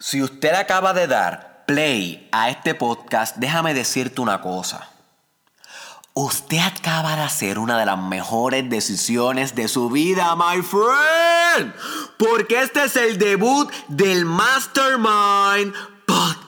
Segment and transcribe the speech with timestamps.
[0.00, 4.88] Si usted acaba de dar play a este podcast, déjame decirte una cosa.
[6.14, 11.74] Usted acaba de hacer una de las mejores decisiones de su vida, my friend.
[12.16, 15.74] Porque este es el debut del Mastermind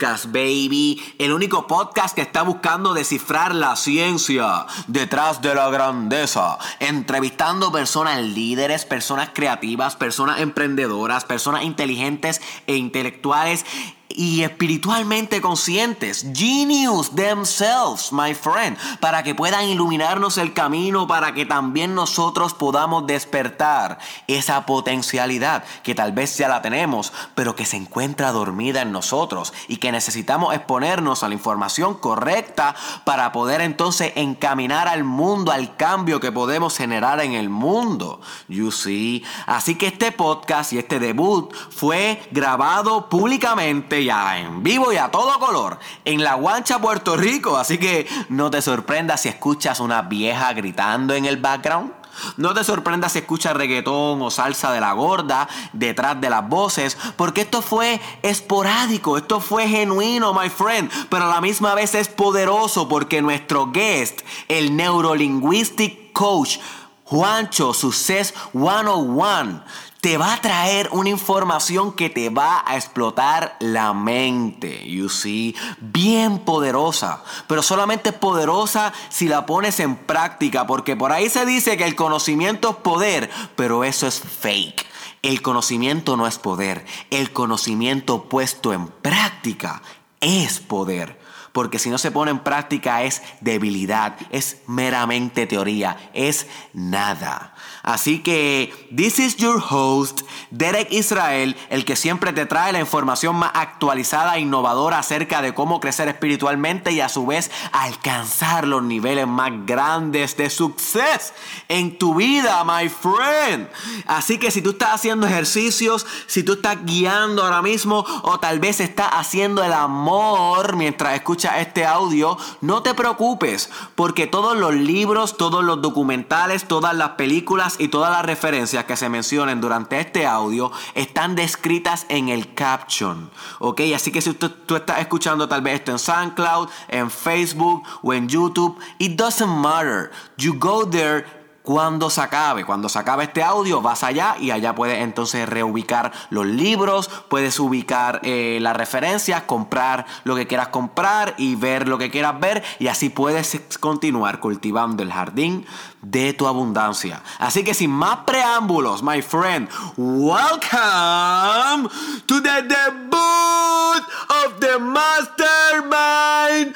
[0.01, 0.99] Podcast, baby.
[1.19, 6.57] El único podcast que está buscando descifrar la ciencia detrás de la grandeza.
[6.79, 13.67] Entrevistando personas líderes, personas creativas, personas emprendedoras, personas inteligentes e intelectuales
[14.11, 21.47] y espiritualmente conscientes, genius themselves, my friend, para que puedan iluminarnos el camino, para que
[21.47, 27.77] también nosotros podamos despertar esa potencialidad que tal vez ya la tenemos, pero que se
[27.77, 32.75] encuentra dormida en nosotros y que necesitamos exponernos a la información correcta
[33.05, 38.21] para poder entonces encaminar al mundo, al cambio que podemos generar en el mundo.
[38.49, 39.25] You see.
[39.47, 45.11] Así que este podcast y este debut fue grabado públicamente ya en vivo y a
[45.11, 47.57] todo color en La Guancha, Puerto Rico.
[47.57, 51.93] Así que no te sorprendas si escuchas una vieja gritando en el background.
[52.37, 56.99] No te sorprendas si escuchas reggaetón o salsa de la gorda detrás de las voces,
[57.17, 62.09] porque esto fue esporádico, esto fue genuino, my friend, pero a la misma vez es
[62.09, 66.59] poderoso porque nuestro guest, el neurolinguistic coach,
[67.05, 69.63] Juancho Success 101,
[70.01, 75.55] te va a traer una información que te va a explotar la mente, you see,
[75.79, 81.77] bien poderosa, pero solamente poderosa si la pones en práctica, porque por ahí se dice
[81.77, 84.87] que el conocimiento es poder, pero eso es fake.
[85.23, 89.83] El conocimiento no es poder, el conocimiento puesto en práctica
[90.21, 91.20] es poder.
[91.61, 97.53] Porque si no se pone en práctica es debilidad, es meramente teoría, es nada.
[97.83, 103.37] Así que, this is your host, Derek Israel, el que siempre te trae la información
[103.37, 108.83] más actualizada e innovadora acerca de cómo crecer espiritualmente y a su vez alcanzar los
[108.83, 111.35] niveles más grandes de suceso
[111.69, 113.69] en tu vida, my friend.
[114.07, 118.61] Así que si tú estás haciendo ejercicios, si tú estás guiando ahora mismo o tal
[118.61, 124.75] vez estás haciendo el amor mientras escuchas este audio, no te preocupes porque todos los
[124.75, 127.41] libros, todos los documentales, todas las películas,
[127.79, 133.31] y todas las referencias que se mencionen durante este audio están descritas en el caption.
[133.59, 133.81] ¿Ok?
[133.95, 138.13] Así que si tú, tú estás escuchando tal vez esto en SoundCloud, en Facebook o
[138.13, 140.11] en YouTube, it doesn't matter.
[140.37, 141.40] You go there
[141.71, 142.65] cuando se acabe.
[142.65, 147.61] Cuando se acabe este audio, vas allá y allá puedes entonces reubicar los libros, puedes
[147.61, 152.65] ubicar eh, las referencias, comprar lo que quieras comprar y ver lo que quieras ver
[152.81, 155.65] y así puedes continuar cultivando el jardín
[156.03, 157.23] de tu abundancia.
[157.39, 161.89] Así que sin más preámbulos, my friend, welcome
[162.27, 166.75] to the debut of the Mastermind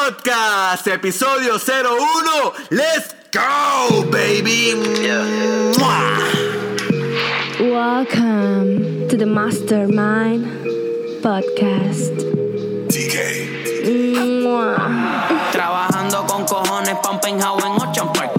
[0.00, 2.68] Podcast, episodio 01.
[2.70, 4.72] Let's go, baby.
[7.60, 10.46] Welcome to the Mastermind
[11.20, 12.16] Podcast.
[15.52, 18.32] Trabajando con cojones, pumping how en Ocean Park.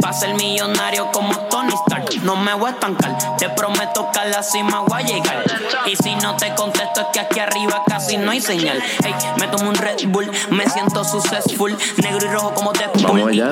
[0.00, 1.99] Pa' ser millonario como Tony Stark.
[2.24, 5.44] No me voy a estancar, te prometo que a la cima voy a llegar.
[5.86, 8.78] Y si no te contesto es que aquí arriba casi no hay señal.
[9.02, 11.76] Hey, me tomo un Red Bull, me siento successful.
[12.02, 13.02] Negro y rojo como Deadpool.
[13.02, 13.50] Vamos allá.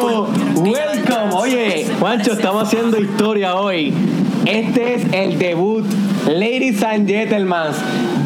[0.00, 0.26] Cool.
[0.56, 3.94] Welcome, oye, Juancho, estamos haciendo historia hoy.
[4.44, 5.84] Este es el debut,
[6.26, 7.72] ladies and gentlemen,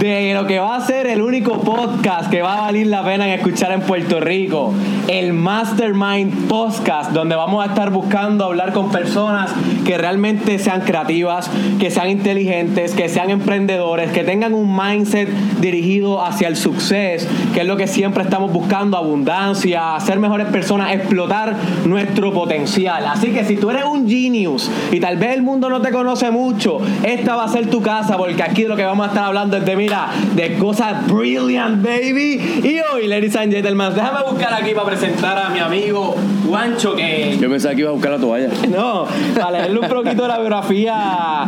[0.09, 3.27] de lo que va a ser el único podcast que va a valer la pena
[3.29, 4.75] en escuchar en Puerto Rico,
[5.07, 9.53] el Mastermind Podcast, donde vamos a estar buscando hablar con personas
[9.85, 11.49] que realmente sean creativas,
[11.79, 15.29] que sean inteligentes, que sean emprendedores, que tengan un mindset
[15.61, 20.95] dirigido hacia el suceso, que es lo que siempre estamos buscando, abundancia, ser mejores personas,
[20.95, 23.07] explotar nuestro potencial.
[23.07, 26.33] Así que si tú eres un genius y tal vez el mundo no te conoce
[26.33, 29.57] mucho, esta va a ser tu casa porque aquí lo que vamos a estar hablando
[29.57, 29.92] es de,
[30.35, 32.41] de cosas brilliant, baby.
[32.63, 36.15] Y hoy, ladies and gentlemen, déjame buscar aquí para presentar a mi amigo
[36.49, 37.37] Juancho que...
[37.39, 38.49] Yo pensaba que iba a buscar la toalla.
[38.71, 41.47] No, para leerle un poquito de la biografía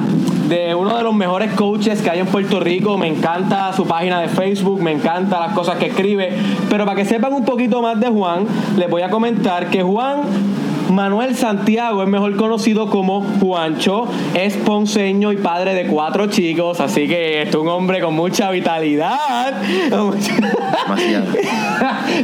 [0.48, 2.98] de uno de los mejores coaches que hay en Puerto Rico.
[2.98, 6.30] Me encanta su página de Facebook, me encanta las cosas que escribe.
[6.68, 8.46] Pero para que sepan un poquito más de Juan,
[8.76, 10.20] les voy a comentar que Juan
[10.90, 17.06] Manuel Santiago es mejor conocido como Juancho, es ponceño y padre de cuatro chicos, así
[17.08, 19.52] que es un hombre con mucha vitalidad,
[19.90, 20.34] con mucha,
[20.86, 21.26] Demasiado.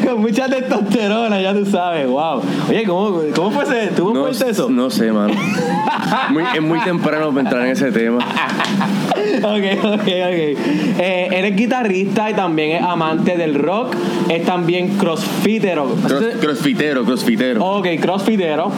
[0.06, 2.42] con mucha testosterona, ya tú sabes, wow.
[2.68, 3.88] Oye, ¿cómo, cómo fue ese?
[3.94, 4.68] ¿Tú No, eso?
[4.70, 5.34] no sé, mano.
[6.30, 8.18] Muy- es muy temprano para entrar en ese tema.
[9.42, 10.58] Ok, ok, ok.
[10.98, 13.94] Eh, eres guitarrista y también es amante del rock.
[14.28, 15.94] Es también crossfitero.
[16.06, 17.64] Cross- crossfitero, crossfitero.
[17.64, 18.70] Ok, crossfitero.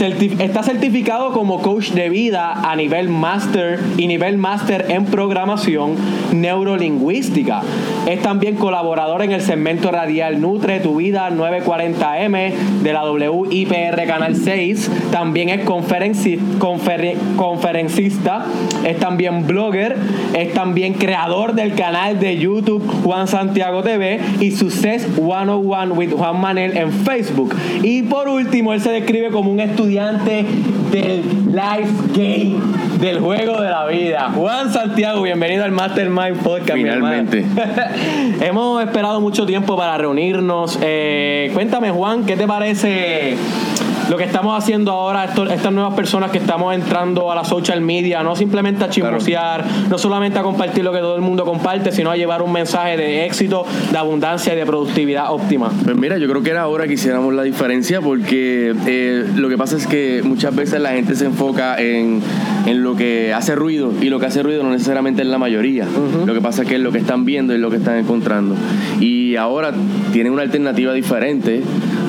[0.00, 5.96] Está certificado como coach de vida a nivel máster y nivel máster en programación
[6.32, 7.62] neurolingüística.
[8.06, 12.52] Es también colaborador en el segmento radial Nutre Tu Vida 940M
[12.84, 14.88] de la WIPR Canal 6.
[15.10, 18.44] También es conferencista.
[18.86, 19.96] Es también blogger.
[20.32, 26.40] Es también creador del canal de YouTube Juan Santiago TV y Success 101 with Juan
[26.40, 27.56] Manel en Facebook.
[27.82, 32.60] Y por último, él se describe como un estudiante del life game,
[33.00, 34.30] del juego de la vida.
[34.34, 36.74] Juan Santiago, bienvenido al Mastermind Podcast.
[36.74, 36.82] mi.
[36.82, 37.46] Finalmente.
[38.42, 40.78] Hemos esperado mucho tiempo para reunirnos.
[40.82, 43.38] Eh, cuéntame, Juan, ¿qué te parece
[44.10, 45.24] lo que estamos haciendo ahora?
[45.24, 49.64] esto- estas nuevas personas que estamos entrando a la social media, no simplemente a chismosear,
[49.90, 52.96] no solamente a compartir lo que todo el mundo comparte, sino a llevar un mensaje
[52.96, 55.70] de éxito, de abundancia y de productividad óptima.
[55.84, 59.56] Pues mira, yo creo que era hora que hiciéramos la diferencia porque eh, lo que
[59.58, 62.20] pasa es que muchas veces la gente se enfoca en,
[62.66, 65.86] en lo que hace ruido y lo que hace ruido no necesariamente es la mayoría.
[66.26, 68.54] Lo que pasa es que es lo que están viendo y lo que están encontrando.
[69.00, 69.72] Y ahora
[70.12, 71.62] tienen una alternativa diferente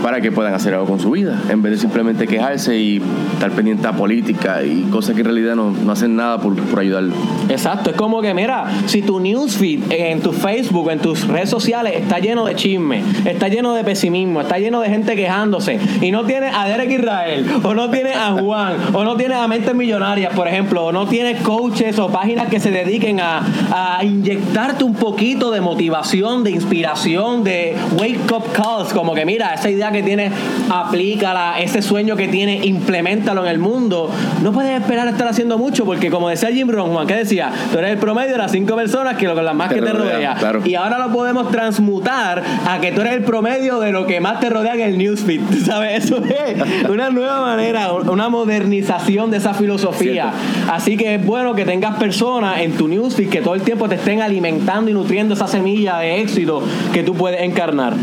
[0.03, 3.01] para que puedan hacer algo con su vida, en vez de simplemente quejarse y
[3.33, 6.79] estar pendiente a política y cosas que en realidad no, no hacen nada por, por
[6.79, 7.13] ayudarlo.
[7.49, 11.93] Exacto, es como que, mira, si tu newsfeed en tu Facebook, en tus redes sociales
[11.95, 16.23] está lleno de chisme, está lleno de pesimismo, está lleno de gente quejándose y no
[16.25, 20.33] tienes a Derek Israel, o no tienes a Juan, o no tienes a Mentes Millonarias,
[20.33, 23.41] por ejemplo, o no tienes coaches o páginas que se dediquen a,
[23.71, 29.53] a inyectarte un poquito de motivación, de inspiración, de wake up calls, como que mira,
[29.53, 30.31] esa idea que tienes,
[30.69, 34.09] aplícala, ese sueño que tienes, implementalo en el mundo.
[34.43, 37.51] No puedes esperar a estar haciendo mucho porque como decía Jim Brown, Juan, ¿qué decía?
[37.71, 39.81] Tú eres el promedio de las cinco personas que lo con las más Te que
[39.81, 40.35] te rodean, rodea.
[40.35, 40.61] claro.
[40.65, 44.39] Y ahora lo podemos transmutar a que tú eres el promedio de lo que más
[44.39, 45.41] te rodea en el newsfeed.
[45.41, 46.05] ¿tú ¿Sabes?
[46.05, 50.31] Eso es una nueva manera, una modernización de esa filosofía.
[50.71, 53.95] Así que es bueno que tengas personas en tu newsfeed que todo el tiempo te
[53.95, 56.63] estén alimentando y nutriendo esa semilla de éxito
[56.93, 57.93] que tú puedes encarnar.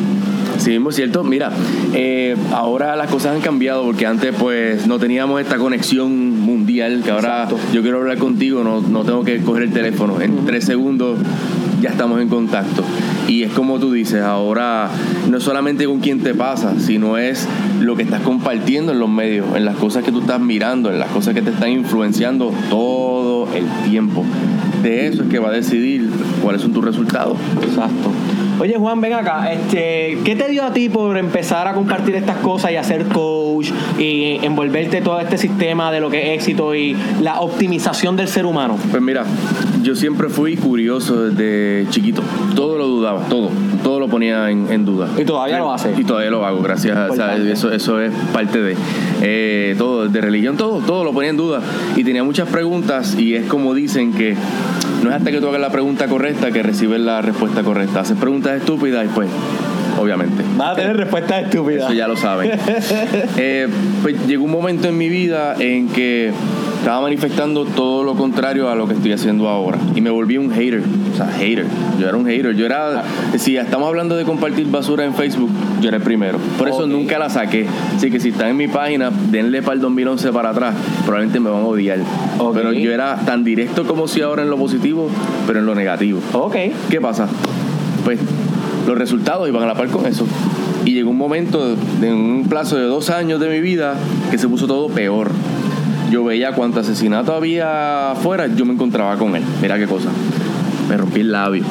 [0.58, 1.24] Sí, mismo es cierto.
[1.24, 1.50] Mira,
[1.94, 7.10] eh, ahora las cosas han cambiado porque antes pues no teníamos esta conexión mundial que
[7.10, 7.58] ahora Exacto.
[7.72, 10.20] yo quiero hablar contigo, no, no tengo que coger el teléfono.
[10.20, 11.18] En tres segundos
[11.80, 12.82] ya estamos en contacto.
[13.28, 14.88] Y es como tú dices, ahora
[15.28, 17.46] no es solamente con quién te pasa, sino es
[17.80, 20.98] lo que estás compartiendo en los medios, en las cosas que tú estás mirando, en
[20.98, 24.24] las cosas que te están influenciando todo el tiempo.
[24.82, 26.08] De eso es que va a decidir
[26.42, 27.36] cuáles son tus resultados.
[27.62, 28.10] Exacto.
[28.58, 32.38] Oye Juan, ven acá, este, ¿qué te dio a ti por empezar a compartir estas
[32.38, 36.96] cosas y hacer coach y envolverte todo este sistema de lo que es éxito y
[37.20, 38.78] la optimización del ser humano?
[38.90, 39.24] Pues mira,
[39.82, 42.22] yo siempre fui curioso desde chiquito.
[42.54, 43.50] Todo lo dudaba, todo.
[43.84, 45.08] Todo lo ponía en, en duda.
[45.18, 45.92] Y todavía lo hace.
[45.96, 46.96] Y todavía lo hago, gracias.
[46.96, 48.74] a- o sea, eso, eso es parte de
[49.22, 51.60] eh, todo, de religión, todo, todo lo ponía en duda.
[51.94, 54.34] Y tenía muchas preguntas y es como dicen que
[55.06, 58.00] no es hasta que tú hagas la pregunta correcta que recibes la respuesta correcta.
[58.00, 59.28] Haces preguntas estúpidas y pues,
[59.98, 60.42] obviamente.
[60.56, 61.84] Vas a tener respuestas estúpidas.
[61.84, 62.52] Eso ya lo saben.
[63.38, 63.68] Eh,
[64.02, 66.32] pues llegó un momento en mi vida en que
[66.86, 69.76] estaba manifestando todo lo contrario a lo que estoy haciendo ahora.
[69.96, 70.84] Y me volví un hater.
[71.12, 71.66] O sea, hater.
[71.98, 72.54] Yo era un hater.
[72.54, 73.02] Yo era.
[73.38, 76.38] Si estamos hablando de compartir basura en Facebook, yo era el primero.
[76.56, 77.66] Por eso nunca la saqué.
[77.96, 80.76] Así que si están en mi página, denle para el 2011 para atrás.
[81.04, 81.98] Probablemente me van a odiar.
[82.54, 85.08] Pero yo era tan directo como si ahora en lo positivo,
[85.44, 86.20] pero en lo negativo.
[86.34, 86.54] Ok.
[86.88, 87.26] ¿Qué pasa?
[88.04, 88.20] Pues
[88.86, 90.24] los resultados iban a la par con eso.
[90.84, 93.96] Y llegó un momento, en un plazo de dos años de mi vida,
[94.30, 95.32] que se puso todo peor.
[96.10, 99.42] Yo veía cuánto asesinato había afuera, yo me encontraba con él.
[99.60, 100.08] Mira qué cosa.
[100.88, 101.64] Me rompí el labio.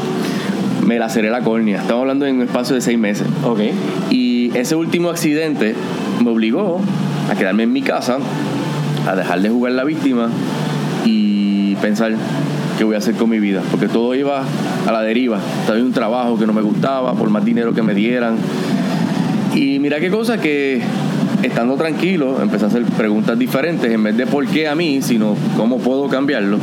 [0.86, 1.82] Me laceré la córnea.
[1.82, 3.28] Estamos hablando en un espacio de seis meses.
[3.44, 3.62] Ok.
[4.10, 5.74] Y ese último accidente
[6.24, 6.82] me obligó
[7.32, 8.18] a quedarme en mi casa,
[9.08, 10.30] a dejar de jugar la víctima
[11.06, 12.14] y pensar
[12.78, 13.62] qué voy a hacer con mi vida.
[13.72, 14.44] Porque todo iba
[14.86, 15.40] a la deriva.
[15.62, 18.36] Estaba en un trabajo que no me gustaba, por más dinero que me dieran.
[19.56, 20.82] Y mira qué cosa que
[21.46, 25.36] estando tranquilo empecé a hacer preguntas diferentes en vez de por qué a mí, sino
[25.56, 26.58] cómo puedo cambiarlo.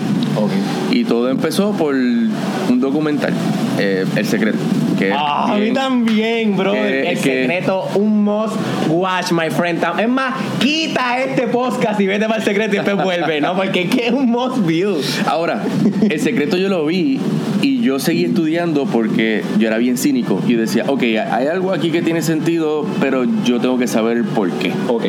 [0.91, 3.33] Y todo empezó por un documental,
[3.79, 4.59] eh, El Secreto.
[4.99, 6.73] Que Ah, a mí también, bro.
[6.73, 8.55] que- el que- secreto, un must
[8.89, 9.83] watch, my friend.
[9.99, 13.57] Es más, quita este podcast y vete para el secreto y después vuelve, ¿no?
[13.57, 14.97] Porque es que es un must view.
[15.27, 15.62] Ahora,
[16.09, 17.19] el secreto yo lo vi
[17.62, 20.41] y yo seguí estudiando porque yo era bien cínico.
[20.47, 24.51] Y decía, ok, hay algo aquí que tiene sentido, pero yo tengo que saber por
[24.53, 24.73] qué.
[24.89, 25.05] Ok.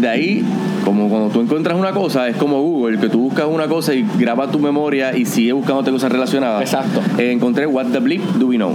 [0.00, 0.44] De ahí,
[0.84, 4.06] como cuando tú encuentras una cosa, es como Google, que tú buscas una cosa y
[4.16, 6.62] grabas tu memoria y sigues buscándote cosas relacionadas.
[6.62, 7.02] Exacto.
[7.18, 8.74] Eh, encontré What the Bleep Do We Know.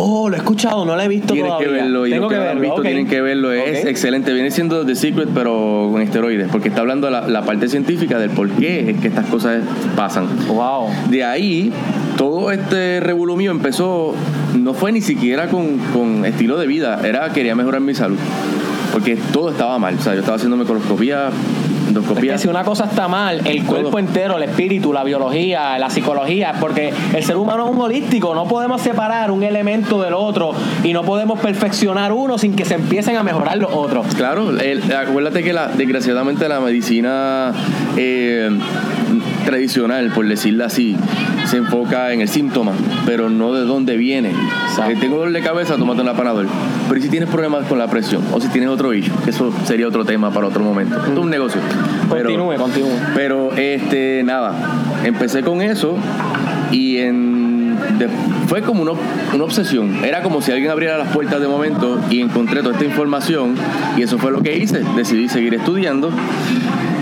[0.00, 1.66] Oh, lo he escuchado, no lo he visto Tienes todavía.
[1.66, 3.52] que verlo y Tengo los que, que han visto tienen que verlo.
[3.52, 4.32] Es excelente.
[4.32, 8.30] Viene siendo The Secret, pero con esteroides, porque está hablando la, la parte científica del
[8.30, 9.62] por qué es que estas cosas
[9.96, 10.28] pasan.
[10.46, 10.88] Wow.
[11.10, 11.72] De ahí,
[12.16, 14.14] todo este revolú mío empezó,
[14.56, 18.18] no fue ni siquiera con, con estilo de vida, era quería mejorar mi salud.
[18.92, 19.96] Porque todo estaba mal.
[19.98, 21.30] O sea, yo estaba haciéndome coloscopía,
[21.90, 22.32] Es endoscopía.
[22.32, 23.98] que si una cosa está mal, el cuerpo Todo.
[23.98, 28.44] entero, el espíritu, la biología, la psicología, porque el ser humano es un holístico, no
[28.44, 30.52] podemos separar un elemento del otro
[30.84, 34.06] y no podemos perfeccionar uno sin que se empiecen a mejorar los otros.
[34.14, 37.52] Claro, el- acuérdate que la, desgraciadamente la medicina
[37.96, 38.50] eh,
[39.48, 40.94] tradicional, por decirlo así,
[41.46, 42.72] se enfoca en el síntoma,
[43.06, 44.30] pero no de dónde viene.
[44.30, 46.46] Eh, tengo dolor de cabeza, tómate una panadol.
[46.86, 48.22] Pero ¿y si tienes problemas con la presión?
[48.32, 50.96] O si tienes otro issue, que eso sería otro tema para otro momento.
[50.98, 51.60] Esto es un negocio.
[52.10, 52.90] Pero- Continúe, continúe.
[53.14, 54.54] pero este, nada,
[55.04, 55.96] empecé con eso
[56.70, 58.08] y en, de-
[58.48, 58.92] fue como una,
[59.34, 60.04] una obsesión.
[60.04, 63.54] Era como si alguien abriera las puertas de momento y encontré toda esta información
[63.96, 64.82] y eso fue lo que hice.
[64.94, 66.10] Decidí seguir estudiando.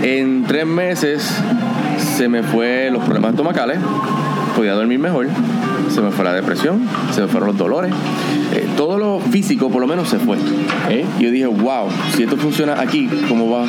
[0.03, 1.27] En tres meses
[1.97, 3.79] se me fue los problemas estomacales,
[4.55, 5.27] podía dormir mejor,
[5.89, 7.93] se me fue la depresión, se me fueron los dolores.
[8.53, 10.37] Eh, todo lo físico por lo menos se fue.
[10.89, 11.05] ¿Eh?
[11.19, 13.65] Y yo dije, wow, si esto funciona aquí, ¿cómo va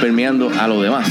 [0.00, 1.08] permeando a lo demás?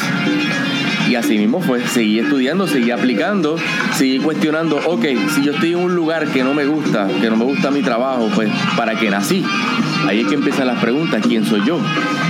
[1.09, 3.57] Y así mismo fue, seguí estudiando, seguí aplicando,
[3.95, 7.35] seguí cuestionando, ok, si yo estoy en un lugar que no me gusta, que no
[7.35, 9.43] me gusta mi trabajo, pues ¿para qué nací?
[10.07, 11.77] Ahí es que empiezan las preguntas, ¿quién soy yo?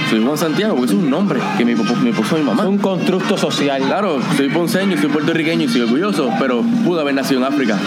[0.10, 2.64] Soy Juan Santiago, porque es un nombre que me, me puso mi mamá.
[2.64, 3.82] Es un constructo social.
[3.84, 7.78] Claro, soy ponceño, soy puertorriqueño y soy orgulloso, pero pude haber nacido en África.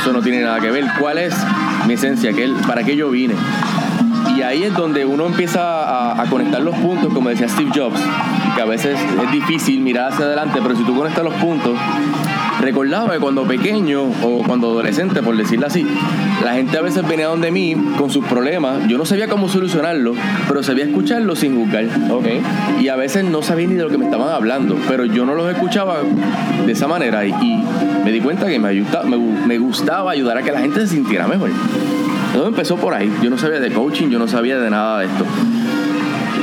[0.00, 0.84] Eso no tiene nada que ver.
[1.00, 1.34] ¿Cuál es
[1.86, 2.32] mi esencia?
[2.32, 3.34] ¿Qué- ¿Para qué yo vine?
[4.36, 8.00] Y ahí es donde uno empieza a, a conectar los puntos, como decía Steve Jobs,
[8.56, 11.72] que a veces es difícil mirar hacia adelante, pero si tú conectas los puntos,
[12.60, 15.86] recordaba que cuando pequeño o cuando adolescente, por decirlo así,
[16.44, 20.16] la gente a veces venía donde mí con sus problemas, yo no sabía cómo solucionarlos,
[20.48, 21.84] pero sabía escucharlos sin juzgar.
[22.10, 22.26] Ok.
[22.80, 25.34] Y a veces no sabía ni de lo que me estaban hablando, pero yo no
[25.34, 25.96] los escuchaba
[26.66, 27.64] de esa manera y, y
[28.04, 30.80] me di cuenta que me, ayuda- me, gu- me gustaba ayudar a que la gente
[30.80, 31.50] se sintiera mejor.
[32.32, 33.12] Todo empezó por ahí.
[33.22, 35.24] Yo no sabía de coaching, yo no sabía de nada de esto.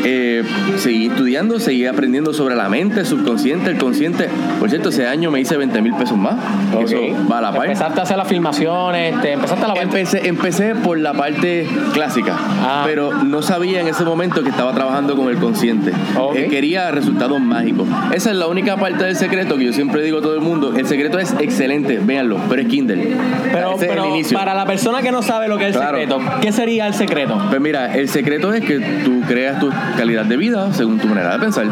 [0.04, 0.44] Eh,
[0.78, 4.30] seguí estudiando, seguí aprendiendo sobre la mente, el subconsciente, el consciente.
[4.60, 6.36] Por cierto, ese año me hice 20 mil pesos más.
[6.78, 7.66] que Eso va a la par.
[7.66, 12.36] Empezaste a hacer las filmaciones, te empezaste a la Empecé, empecé por la parte clásica,
[12.62, 12.84] Ah.
[12.86, 15.92] pero no sabía en ese momento que estaba trabajando con el consciente.
[16.36, 17.88] Eh, quería resultados mágicos.
[18.14, 20.74] Esa es la única parte del secreto que yo siempre digo a todo el mundo.
[20.76, 23.16] El secreto es excelente, véanlo, pero es Kindle.
[23.52, 24.38] Pero, Ese pero es el inicio.
[24.38, 25.98] para la persona que no sabe lo que es el Claro.
[25.98, 27.38] secreto, ¿qué sería el secreto?
[27.50, 31.34] Pues mira, el secreto es que tú creas tu calidad de vida según tu manera
[31.34, 31.66] de pensar.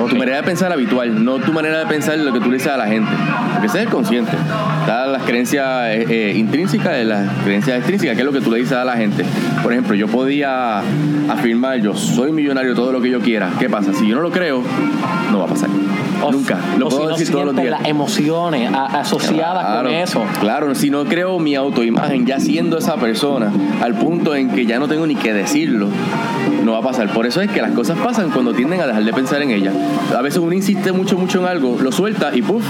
[0.00, 2.54] O tu manera de pensar habitual, no tu manera de pensar lo que tú le
[2.58, 3.10] dices a la gente.
[3.52, 4.32] Porque ese es el consciente.
[4.80, 8.50] Están las creencias eh, eh, intrínsecas y las creencias extrínsecas, que es lo que tú
[8.50, 9.24] le dices a la gente.
[9.62, 10.78] Por ejemplo, yo podía
[11.28, 13.50] afirmar, yo soy millonario, todo lo que yo quiera.
[13.58, 13.92] ¿Qué pasa?
[13.92, 14.62] Si yo no lo creo,
[15.32, 15.68] no va a pasar.
[16.22, 16.58] O- Nunca.
[16.78, 17.70] Lo o si no todos los días.
[17.80, 20.24] las emociones asociadas con eso.
[20.40, 23.50] Claro, si no creo mi autoimagen ya siendo esa persona,
[23.82, 25.88] al punto en que ya no tengo ni que decirlo,
[26.66, 27.10] no va a pasar.
[27.12, 29.72] Por eso es que las cosas pasan cuando tienden a dejar de pensar en ellas.
[30.14, 32.62] A veces uno insiste mucho, mucho en algo, lo suelta y ¡puf!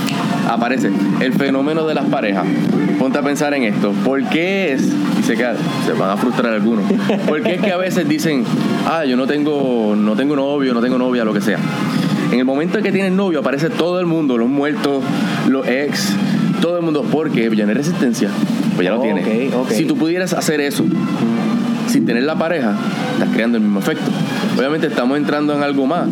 [0.48, 0.90] aparece.
[1.20, 2.44] El fenómeno de las parejas.
[2.98, 3.92] Ponte a pensar en esto.
[4.04, 4.92] ¿Por qué es?
[5.18, 6.84] Y se, queda- se van a frustrar algunos.
[7.26, 8.44] ¿Por qué es que a veces dicen,
[8.86, 11.58] ah, yo no tengo, no tengo novio, no tengo novia, lo que sea?
[12.32, 15.02] En el momento en que tienes novio aparece todo el mundo, los muertos,
[15.48, 16.12] los ex,
[16.60, 18.28] todo el mundo, porque ya no hay resistencia,
[18.74, 19.76] pues ya lo Ok, tienes.
[19.76, 20.84] Si tú pudieras hacer eso
[21.86, 22.74] sin tener la pareja,
[23.14, 24.10] estás creando el mismo efecto.
[24.56, 26.08] Obviamente estamos entrando en algo más,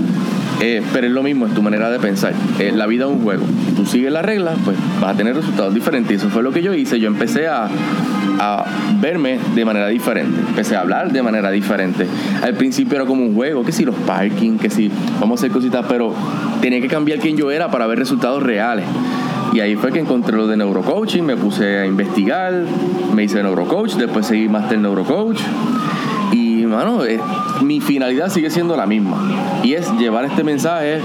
[0.61, 2.33] eh, pero es lo mismo, es tu manera de pensar.
[2.59, 3.45] Eh, la vida es un juego.
[3.76, 6.12] Tú sigues las reglas, pues vas a tener resultados diferentes.
[6.12, 7.00] Y eso fue lo que yo hice.
[7.00, 7.69] Yo empecé a,
[8.38, 8.64] a
[9.00, 10.40] verme de manera diferente.
[10.49, 12.07] Empecé a hablar de manera diferente.
[12.43, 14.90] Al principio era como un juego, que si los parking, que si
[15.21, 16.14] vamos a hacer cositas, pero
[16.61, 18.85] tenía que cambiar quién yo era para ver resultados reales.
[19.54, 22.52] Y ahí fue que encontré lo de neurocoaching, me puse a investigar,
[23.14, 25.38] me hice neurocoach, después seguí máster neurocoach.
[26.32, 27.20] Y, mano, eh,
[27.62, 29.16] mi finalidad sigue siendo la misma.
[29.62, 30.99] Y es llevar este mensaje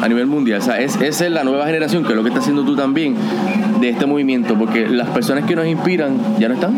[0.00, 0.60] a nivel mundial.
[0.60, 2.76] O sea, es, esa es la nueva generación, que es lo que está haciendo tú
[2.76, 3.16] también,
[3.80, 6.74] de este movimiento, porque las personas que nos inspiran ya no están.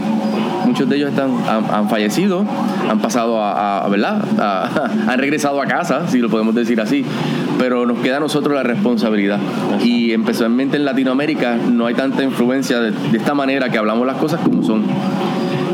[0.64, 1.30] Muchos de ellos están,
[1.70, 2.46] han, fallecido,
[2.90, 4.24] han pasado a, a- ¿verdad?
[5.08, 7.04] Han regresado a casa, si lo podemos decir así.
[7.58, 9.38] Pero nos queda a nosotros la responsabilidad.
[9.82, 14.16] Y especialmente en Latinoamérica no hay tanta influencia de, de esta manera que hablamos las
[14.16, 14.84] cosas como son.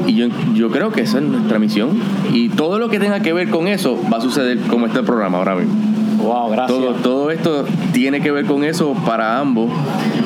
[0.06, 1.90] Y yo, yo creo que esa es nuestra misión.
[2.32, 5.38] Y todo lo que tenga que ver con eso va a suceder como este programa
[5.38, 5.74] ahora mismo.
[6.22, 6.78] Wow, gracias.
[6.78, 9.70] Todo, todo esto tiene que ver con eso para ambos.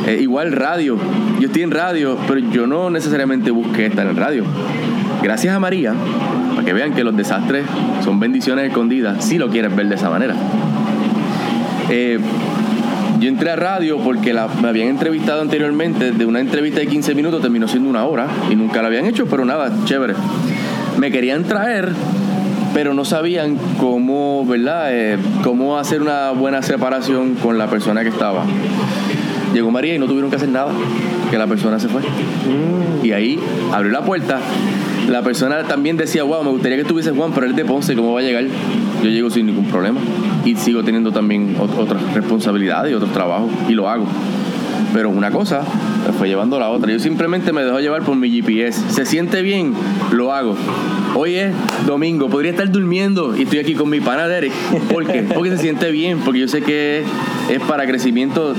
[0.07, 0.97] Eh, igual radio.
[1.39, 4.45] Yo estoy en radio, pero yo no necesariamente busqué estar en radio.
[5.23, 5.95] Gracias a María,
[6.55, 7.65] para que vean que los desastres
[8.03, 10.35] son bendiciones escondidas, si lo quieres ver de esa manera.
[11.91, 12.19] Eh,
[13.21, 17.15] yo entré a radio porque la- me habían entrevistado anteriormente, de una entrevista de 15
[17.15, 20.15] minutos terminó siendo una hora y nunca la habían hecho, pero nada, chévere.
[20.99, 21.91] Me querían traer,
[22.75, 24.89] pero no sabían cómo, ¿verdad?
[24.91, 28.45] Eh, cómo hacer una buena separación con la persona que estaba.
[29.53, 30.73] Llegó María y no tuvieron que hacer nada,
[31.31, 32.03] que la persona se fue.
[33.05, 33.39] Y ahí
[33.73, 34.41] abrió la puerta.
[35.09, 37.95] La persona también decía, wow, me gustaría que estuviese Juan, pero él es de Ponce,
[37.95, 38.45] ¿cómo va a llegar?
[39.03, 40.01] Yo llego sin ningún problema.
[40.45, 44.07] Y sigo teniendo también ot- otras responsabilidades y otros trabajos, y lo hago.
[44.93, 45.63] Pero una cosa
[46.07, 46.93] me fue llevando la otra.
[46.93, 48.81] Yo simplemente me dejo llevar por mi GPS.
[48.91, 49.73] Se siente bien,
[50.13, 50.55] lo hago.
[51.17, 51.53] Hoy es
[51.87, 54.53] domingo, podría estar durmiendo y estoy aquí con mi pana Derek.
[54.93, 55.23] ¿Por qué?
[55.35, 57.05] Porque se siente bien, porque yo sé que
[57.49, 58.55] es para crecimiento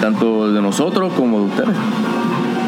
[0.00, 1.76] tanto de nosotros como de ustedes.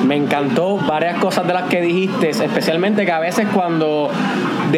[0.06, 4.11] Me encantó varias cosas de las que dijiste, especialmente que a veces cuando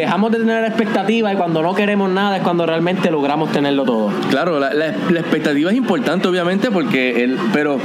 [0.01, 4.11] dejamos de tener expectativas y cuando no queremos nada es cuando realmente logramos tenerlo todo.
[4.29, 7.77] Claro, la, la- la expectativa es importante, obviamente, porque el, pero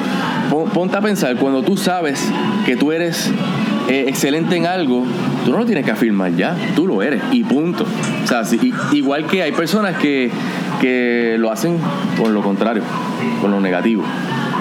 [0.51, 2.31] pon- ponte a pensar, cuando tú sabes
[2.67, 3.31] que tú eres
[3.89, 5.05] eh, excelente en algo,
[5.45, 7.85] tú no lo tienes que afirmar ya, tú lo eres y punto.
[8.23, 10.31] O sea, sí, i- igual que hay personas que,
[10.81, 11.79] que lo hacen
[12.21, 12.83] con lo contrario,
[13.41, 14.03] con lo negativo.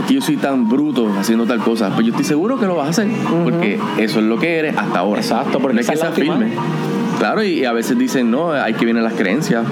[0.07, 2.87] Que yo soy tan bruto haciendo tal cosa, pues yo estoy seguro que lo vas
[2.87, 3.07] a hacer,
[3.43, 5.19] porque eso es lo que eres hasta ahora.
[5.21, 6.13] Exacto, porque no es que esa es
[7.21, 9.63] Claro, y a veces dicen, no, hay que vienen las creencias,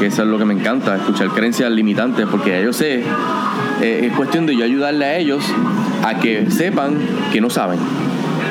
[0.00, 3.04] que eso es lo que me encanta, escuchar creencias limitantes, porque yo sé,
[3.80, 5.44] eh, es cuestión de yo ayudarle a ellos
[6.04, 6.96] a que sepan
[7.32, 7.78] que no saben.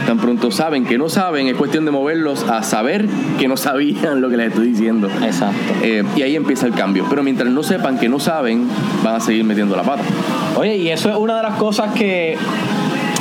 [0.08, 4.22] Tan pronto saben que no saben, es cuestión de moverlos a saber que no sabían
[4.22, 5.10] lo que les estoy diciendo.
[5.22, 5.74] Exacto.
[5.84, 7.08] Eh, y ahí empieza el cambio.
[7.10, 8.70] Pero mientras no sepan que no saben,
[9.04, 10.04] van a seguir metiendo la pata.
[10.56, 12.38] Oye, y eso es una de las cosas que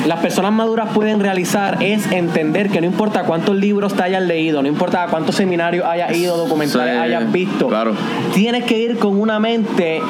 [0.07, 4.63] las personas maduras pueden realizar es entender que no importa cuántos libros te hayas leído,
[4.63, 7.95] no importa cuántos seminarios hayas ido, documentales Sí, hayas visto, claro.
[8.35, 10.01] tienes que ir con una mente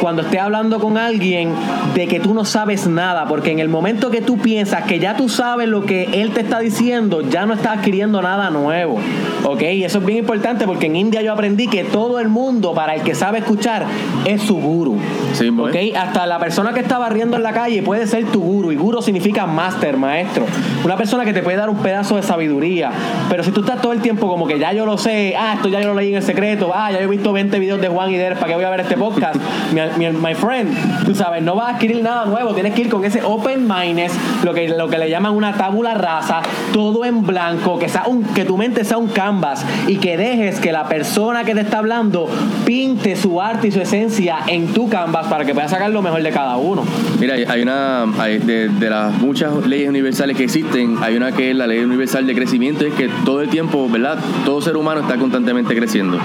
[0.00, 1.52] cuando estés hablando con alguien
[1.94, 5.16] de que tú no sabes nada, porque en el momento que tú piensas que ya
[5.16, 8.98] tú sabes lo que él te está diciendo, ya no estás adquiriendo nada nuevo.
[9.44, 9.62] ¿Ok?
[9.62, 12.94] Y eso es bien importante porque en India yo aprendí que todo el mundo, para
[12.94, 13.86] el que sabe escuchar,
[14.24, 14.98] es su guru.
[15.32, 15.64] Sí, ¿no?
[15.64, 15.76] ¿Ok?
[15.96, 18.72] Hasta la persona que está barriendo en la calle puede ser tu guru.
[18.72, 20.44] Y guru significa máster, maestro.
[20.84, 22.90] Una persona que te puede dar un pedazo de sabiduría.
[23.28, 25.68] Pero si tú estás todo el tiempo como que ya yo lo sé, ah, esto
[25.68, 27.88] ya yo lo leí en el secreto, ah, ya yo he visto 20 videos de
[27.88, 29.36] Juan y Der, ¿para qué voy a ver este podcast?
[29.72, 32.52] mi, mi- my friend, tú sabes, no vas a adquirir nada nuevo.
[32.54, 34.12] Tienes que ir con ese open mindness,
[34.44, 38.22] lo que, lo que le llaman una tabula rasa, todo en blanco, que, sea un,
[38.24, 41.78] que tu mente sea un canvas y que dejes que la persona que te está
[41.78, 42.28] hablando
[42.64, 46.22] pinte su arte y su esencia en tu canvas para que puedas sacar lo mejor
[46.22, 46.82] de cada uno.
[47.18, 51.50] Mira, hay- una, hay de, de las muchas leyes universales que existen, hay una que
[51.50, 54.18] es la ley universal de crecimiento, es que todo el tiempo, ¿verdad?
[54.44, 56.18] Todo ser humano está constantemente creciendo.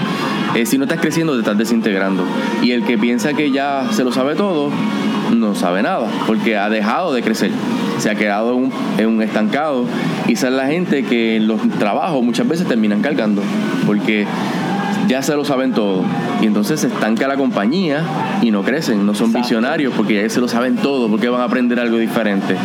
[0.55, 2.23] Eh, si no estás creciendo, te estás desintegrando.
[2.61, 4.69] Y el que piensa que ya se lo sabe todo,
[5.33, 7.51] no sabe nada, porque ha dejado de crecer.
[7.99, 9.85] Se ha quedado en un, en un estancado.
[10.27, 13.41] Y es la gente que los trabajos muchas veces terminan cargando,
[13.87, 14.27] porque
[15.07, 16.03] ya se lo saben todo.
[16.41, 18.03] Y entonces se estanca la compañía
[18.41, 19.47] y no crecen, no son Exacto.
[19.47, 22.55] visionarios porque ya se lo saben todo, porque van a aprender algo diferente.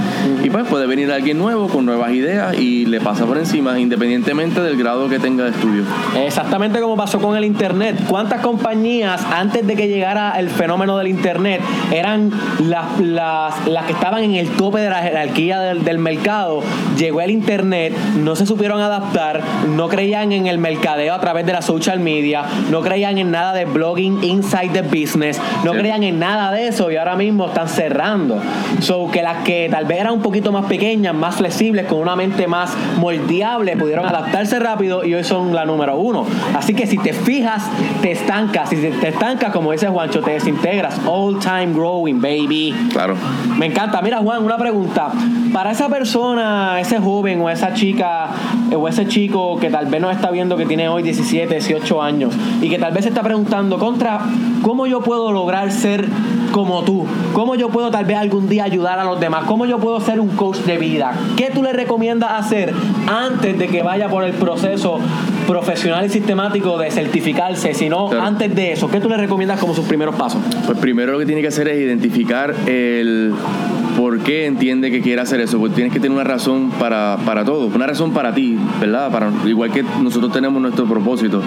[0.43, 4.61] Y pues puede venir alguien nuevo con nuevas ideas y le pasa por encima, independientemente
[4.61, 5.85] del grado que tenga de estudio.
[6.25, 7.97] Exactamente como pasó con el Internet.
[8.09, 11.61] ¿Cuántas compañías antes de que llegara el fenómeno del Internet
[11.93, 16.63] eran las, las, las que estaban en el tope de la jerarquía del, del mercado?
[16.99, 21.53] Llegó el Internet, no se supieron adaptar, no creían en el mercadeo a través de
[21.53, 22.30] la social media,
[22.71, 25.79] no creían en nada de blogging inside the business, no Sí.
[25.79, 28.39] creían en nada de eso y ahora mismo están cerrando.
[28.81, 32.17] So que las que tal vez eran un poquito más pequeñas, más flexibles, con una
[32.17, 36.27] mente más moldeable, pudieron adaptarse rápido y hoy son la número uno.
[36.55, 37.65] Así que si te fijas,
[38.03, 38.69] te estancas.
[38.69, 41.01] Si te estancas, como dice Juancho, te desintegras.
[41.07, 42.75] All time growing, baby.
[42.93, 43.17] Claro.
[43.59, 44.01] Me encanta.
[44.03, 45.11] Mira, Juan, una pregunta.
[45.53, 48.29] Para esa persona, ese joven o esa chica
[48.77, 52.20] o ese chico que tal vez nos está viendo que tiene hoy 17, 18 años
[52.21, 54.21] años y que tal vez se está preguntando contra
[54.63, 56.07] cómo yo puedo lograr ser
[56.53, 59.79] como tú, cómo yo puedo tal vez algún día ayudar a los demás, cómo yo
[59.79, 62.75] puedo ser un coach de vida, ¿qué tú le recomiendas hacer
[63.07, 64.99] antes de que vaya por el proceso
[65.47, 68.25] profesional y sistemático de certificarse, sino Claro.
[68.27, 70.41] antes de eso, ¿qué tú le recomiendas como sus primeros pasos?
[70.67, 73.33] Pues primero lo que tiene que hacer es identificar el
[73.97, 75.59] por qué entiende que quiere hacer eso.
[75.59, 79.11] Porque tienes que tener una razón para, para todo, una razón para ti, ¿verdad?
[79.11, 81.43] Para, igual que nosotros tenemos nuestro propósito,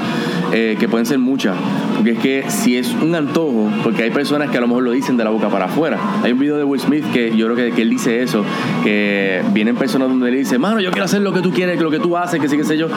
[0.51, 1.55] eh, que pueden ser muchas.
[2.03, 4.91] Porque es que si es un antojo, porque hay personas que a lo mejor lo
[4.91, 5.97] dicen de la boca para afuera.
[6.21, 8.43] Hay un video de Will Smith que yo creo que, que él dice eso,
[8.83, 11.89] que vienen personas donde él dice, mano, yo quiero hacer lo que tú quieres, lo
[11.89, 12.87] que tú haces, que sí, que sé yo.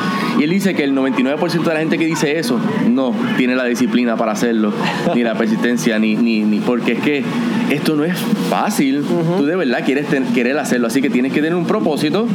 [0.40, 2.58] Y él dice que el 99% de la gente que dice eso
[2.90, 4.72] no tiene la disciplina para hacerlo,
[5.14, 7.22] ni la persistencia, ni, ni, ni porque es que
[7.70, 8.18] esto no es
[8.50, 9.04] fácil.
[9.38, 12.26] Tú de verdad quieres ten- querer hacerlo, así que tienes que tener un propósito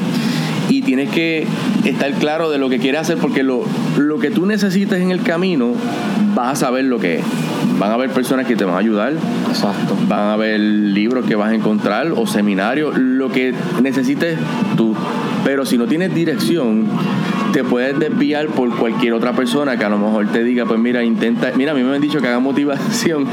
[0.72, 1.46] y tienes que
[1.84, 3.66] estar claro de lo que quieres hacer porque lo,
[3.98, 5.74] lo que tú necesites en el camino
[6.34, 7.26] vas a saber lo que es.
[7.78, 9.14] Van a haber personas que te van a ayudar,
[9.50, 9.98] Exacto.
[10.08, 14.38] van a haber libros que vas a encontrar o seminarios, lo que necesites
[14.78, 14.96] tú.
[15.44, 16.86] Pero si no tienes dirección,
[17.52, 21.04] te puedes desviar por cualquier otra persona que a lo mejor te diga, pues mira,
[21.04, 23.26] intenta, mira, a mí me han dicho que haga motivación.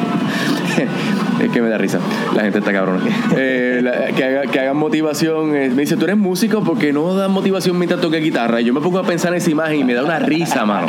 [1.45, 1.99] es que me da risa,
[2.35, 3.09] la gente está cabrón aquí.
[3.37, 5.55] Eh, la- que, haga, que hagan motivación.
[5.55, 8.61] eh, me dice, tú eres músico porque no das motivación mientras toques guitarra.
[8.61, 10.89] Y yo me pongo a pensar en esa imagen y me da una risa, mano.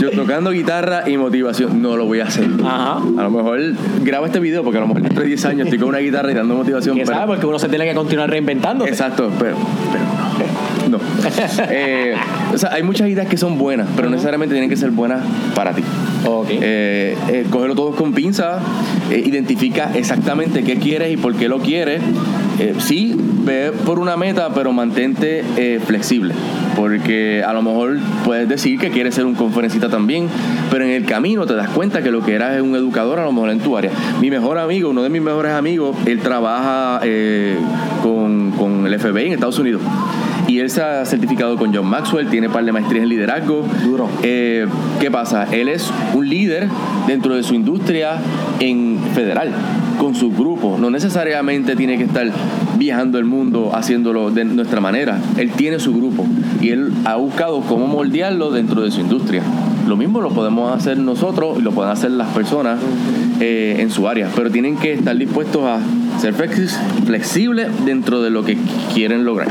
[0.00, 2.48] Yo tocando guitarra y motivación, no lo voy a hacer.
[2.64, 2.96] Ajá.
[2.98, 3.60] A lo mejor
[4.02, 6.30] graba este video porque a lo mejor dentro de 10 años estoy con una guitarra
[6.30, 6.94] y dando motivación.
[6.96, 7.32] ¿Quién pero- sabe?
[7.32, 8.86] Porque uno se tiene que continuar reinventando.
[8.86, 9.56] Exacto, pero,
[9.92, 10.04] pero
[10.90, 10.98] no.
[10.98, 11.04] no.
[11.70, 12.14] Eh,
[12.52, 15.20] o sea, hay muchas ideas que son buenas, pero no necesariamente tienen que ser buenas
[15.54, 15.82] para ti.
[16.26, 16.48] Ok.
[16.50, 18.58] Eh, eh, cógelo todo con pinza,
[19.10, 22.00] eh, identifica exactamente qué quieres y por qué lo quieres.
[22.58, 25.44] Eh, sí, ve por una meta, pero mantente
[25.84, 26.34] flexible.
[26.76, 30.28] Porque a lo mejor puedes decir que quieres ser un conferencista también,
[30.70, 33.24] pero en el camino te das cuenta que lo que eras es un educador a
[33.24, 33.90] lo mejor en tu área.
[34.20, 37.00] Mi mejor amigo, uno de mis mejores amigos, él trabaja
[38.02, 39.82] con, con el FBI en Estados Unidos.
[40.54, 43.66] Y él se ha certificado con John Maxwell, tiene par de maestrías en liderazgo.
[43.82, 44.08] Duro.
[44.22, 44.68] Eh,
[45.00, 45.48] ¿Qué pasa?
[45.50, 46.68] Él es un líder
[47.08, 48.18] dentro de su industria
[48.60, 49.50] en federal,
[49.98, 50.76] con su grupo.
[50.78, 52.30] No necesariamente tiene que estar
[52.78, 55.18] viajando el mundo haciéndolo de nuestra manera.
[55.38, 56.24] Él tiene su grupo
[56.60, 59.42] y él ha buscado cómo moldearlo dentro de su industria.
[59.88, 62.78] Lo mismo lo podemos hacer nosotros y lo pueden hacer las personas
[63.40, 65.80] eh, en su área, pero tienen que estar dispuestos a
[66.20, 66.68] ser flexi-
[67.06, 68.56] flexibles dentro de lo que
[68.92, 69.48] quieren lograr.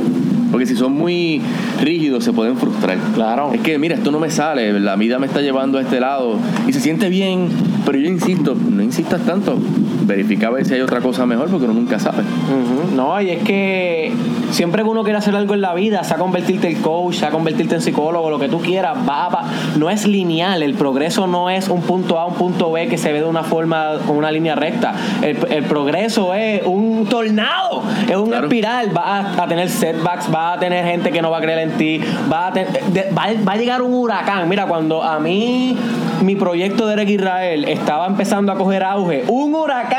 [0.52, 1.42] Porque si son muy
[1.82, 2.98] rígidos se pueden frustrar.
[3.16, 3.52] Claro.
[3.54, 6.38] Es que, mira, esto no me sale, la vida me está llevando a este lado
[6.68, 7.48] y se siente bien,
[7.86, 9.58] pero yo insisto, no insistas tanto.
[10.06, 12.24] Verifica a ver si hay otra cosa mejor porque uno nunca sabe.
[12.96, 14.12] No, y es que
[14.52, 17.76] siempre que uno quiere hacer algo en la vida, sea convertirte en coach, sea convertirte
[17.76, 19.44] en psicólogo, lo que tú quieras, va, va-
[19.78, 20.62] no es lineal.
[20.64, 23.44] El progreso no es un punto A, un punto B que se ve de una
[23.44, 24.94] forma, con una línea recta.
[25.22, 28.48] El, el progreso es un tornado, es una Claro.
[28.48, 28.96] espiral.
[28.96, 31.72] Va a, a tener setbacks, va a tener gente que no va a creer en
[31.78, 34.48] ti, va a, ten- de- va, va a llegar un huracán.
[34.50, 35.78] Mira, cuando a mí
[36.22, 39.93] mi proyecto de Eric Israel estaba empezando a coger auge, un huracán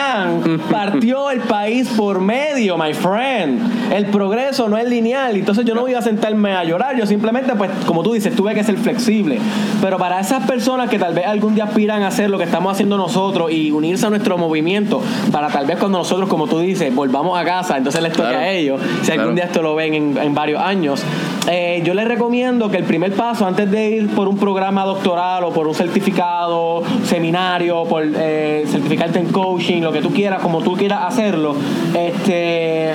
[0.70, 3.92] partió el país por medio, my friend.
[3.92, 7.54] El progreso no es lineal, entonces yo no voy a sentarme a llorar, yo simplemente,
[7.54, 9.38] pues, como tú dices, tuve que ser flexible.
[9.80, 12.72] Pero para esas personas que tal vez algún día aspiran a hacer lo que estamos
[12.72, 16.94] haciendo nosotros y unirse a nuestro movimiento, para tal vez cuando nosotros, como tú dices,
[16.94, 18.38] volvamos a casa, entonces les toque Claro.
[18.38, 21.02] a ellos, si algún día esto lo ven en, en varios años.
[21.50, 25.44] Eh, yo les recomiendo que el primer paso, antes de ir por un programa doctoral
[25.44, 30.62] o por un certificado, seminario, por eh, certificarte en coaching, lo que tú quieras, como
[30.62, 31.54] tú quieras hacerlo,
[31.94, 32.94] este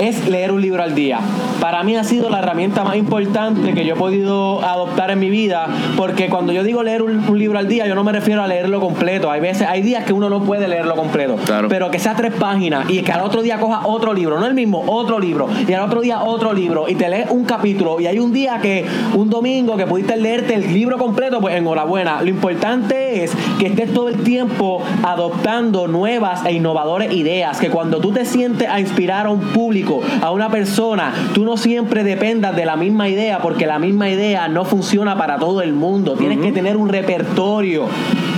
[0.00, 1.20] es leer un libro al día.
[1.60, 5.28] Para mí ha sido la herramienta más importante que yo he podido adoptar en mi
[5.30, 8.42] vida, porque cuando yo digo leer un, un libro al día, yo no me refiero
[8.42, 9.30] a leerlo completo.
[9.30, 11.68] Hay veces, hay días que uno no puede leerlo completo, Claro.
[11.68, 14.54] pero que sea tres páginas y que al otro día coja otro libro, no el
[14.54, 18.06] mismo, otro libro, y al otro día otro libro, y te lees un capítulo, y
[18.06, 22.22] hay un día que, un domingo que pudiste leerte el libro completo, pues enhorabuena.
[22.22, 27.98] Lo importante es que estés todo el tiempo adoptando nuevas e innovadoras ideas, que cuando
[27.98, 29.89] tú te sientes a inspirar a un público,
[30.20, 34.48] a una persona, tú no siempre dependas de la misma idea, porque la misma idea
[34.48, 36.14] no funciona para todo el mundo.
[36.14, 37.86] Tienes que tener un repertorio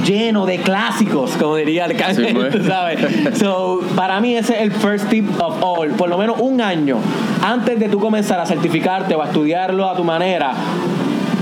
[0.05, 3.39] lleno de clásicos, como diría el Sí, pues.
[3.39, 5.89] So, para mí ese es el first tip of all.
[5.91, 6.99] Por lo menos un año
[7.43, 10.53] antes de tú comenzar a certificarte o a estudiarlo a tu manera,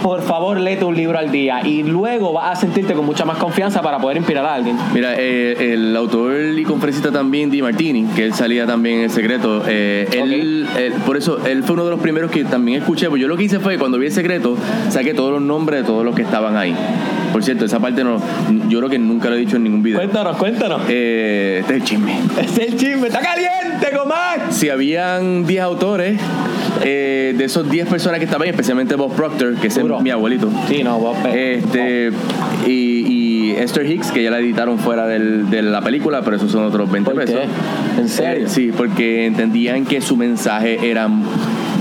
[0.03, 3.39] por favor léete un libro al día y luego vas a sentirte con mucha más
[3.39, 4.77] confianza para poder inspirar a alguien.
[4.95, 9.11] Mira, eh, el autor y conferencista también, Di Martini, que él salía también en El
[9.11, 13.09] Secreto, eh, él, él- por eso, él fue uno de los primeros que también escuché,
[13.09, 14.57] pues yo lo que hice fue, cuando vi El Secreto,
[14.89, 16.75] saqué todos los nombres de todos los que estaban ahí.
[17.33, 18.21] Por cierto, esa parte no,
[18.69, 19.99] yo creo que nunca lo he dicho en ningún video.
[19.99, 20.83] Cuéntanos, cuéntanos.
[20.89, 22.19] Eh, este es el chisme.
[22.41, 24.53] Es el chisme, está caliente, Comar.
[24.53, 26.21] Si habían 10 autores,
[26.83, 30.49] eh, de esos 10 personas que estaban ahí, especialmente Bob Proctor, que es mi abuelito,
[30.69, 31.17] Sí, no, vos.
[31.33, 32.11] este,
[32.67, 36.51] y, y Esther Hicks, que ya la editaron fuera del- de la película, pero esos
[36.51, 37.33] son otros 20 ¿Por qué?
[37.33, 37.49] pesos.
[37.99, 38.47] ¿En serio?
[38.47, 41.09] Eh, sí, porque entendían que su mensaje era,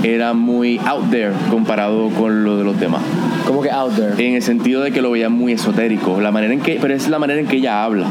[0.02, 3.02] era muy out there comparado con lo de los demás.
[3.46, 4.26] Como que out there.
[4.28, 7.08] En el sentido de que lo veían muy esotérico, la manera en que, pero es
[7.08, 8.06] la manera en que ella habla.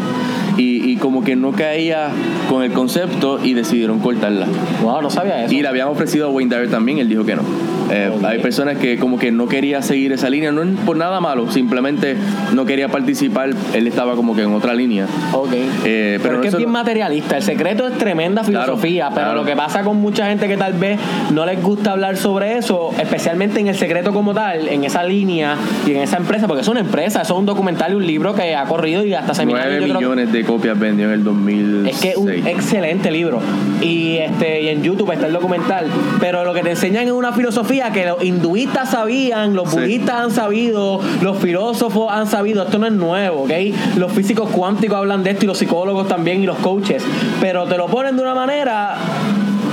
[0.99, 2.09] Como que no caía
[2.49, 4.47] con el concepto y decidieron cortarla.
[4.83, 5.53] Wow, no sabía eso.
[5.53, 7.43] Y le habían ofrecido a Wayne Dyer también, él dijo que no.
[7.91, 8.11] Eh.
[8.23, 11.51] Hay personas que como que no quería seguir esa línea, no es por nada malo,
[11.51, 12.15] simplemente
[12.53, 15.05] no quería participar, él estaba como que en otra línea.
[15.33, 15.53] Ok.
[15.85, 17.37] Eh, pero, pero es que es bien materialista.
[17.37, 19.39] El secreto es tremenda Claro, filosofía, pero claro.
[19.41, 20.99] lo que pasa con mucha gente que tal vez
[21.31, 25.55] no les gusta hablar sobre eso, especialmente en el secreto como tal, en esa línea
[25.87, 28.33] y en esa empresa, porque es una empresa, eso es un documental y un libro
[28.35, 29.77] que ha corrido y hasta seminarios.
[29.79, 31.95] 9 yo creo- millones de copias vendió en el 2006.
[31.95, 33.39] Es que es un excelente libro.
[33.81, 35.87] Y este y en YouTube está el documental.
[36.19, 39.77] Pero lo que te enseñan es una filosofía que los hinduistas sabían, los Sí.
[39.77, 42.63] budistas han sabido, los filósofos han sabido.
[42.63, 43.51] Esto no es nuevo, ¿ok?
[43.97, 47.03] Los físicos cuánticos hablan de esto y los psicólogos también y los coaches.
[47.39, 48.97] Pero te lo ponen de una manera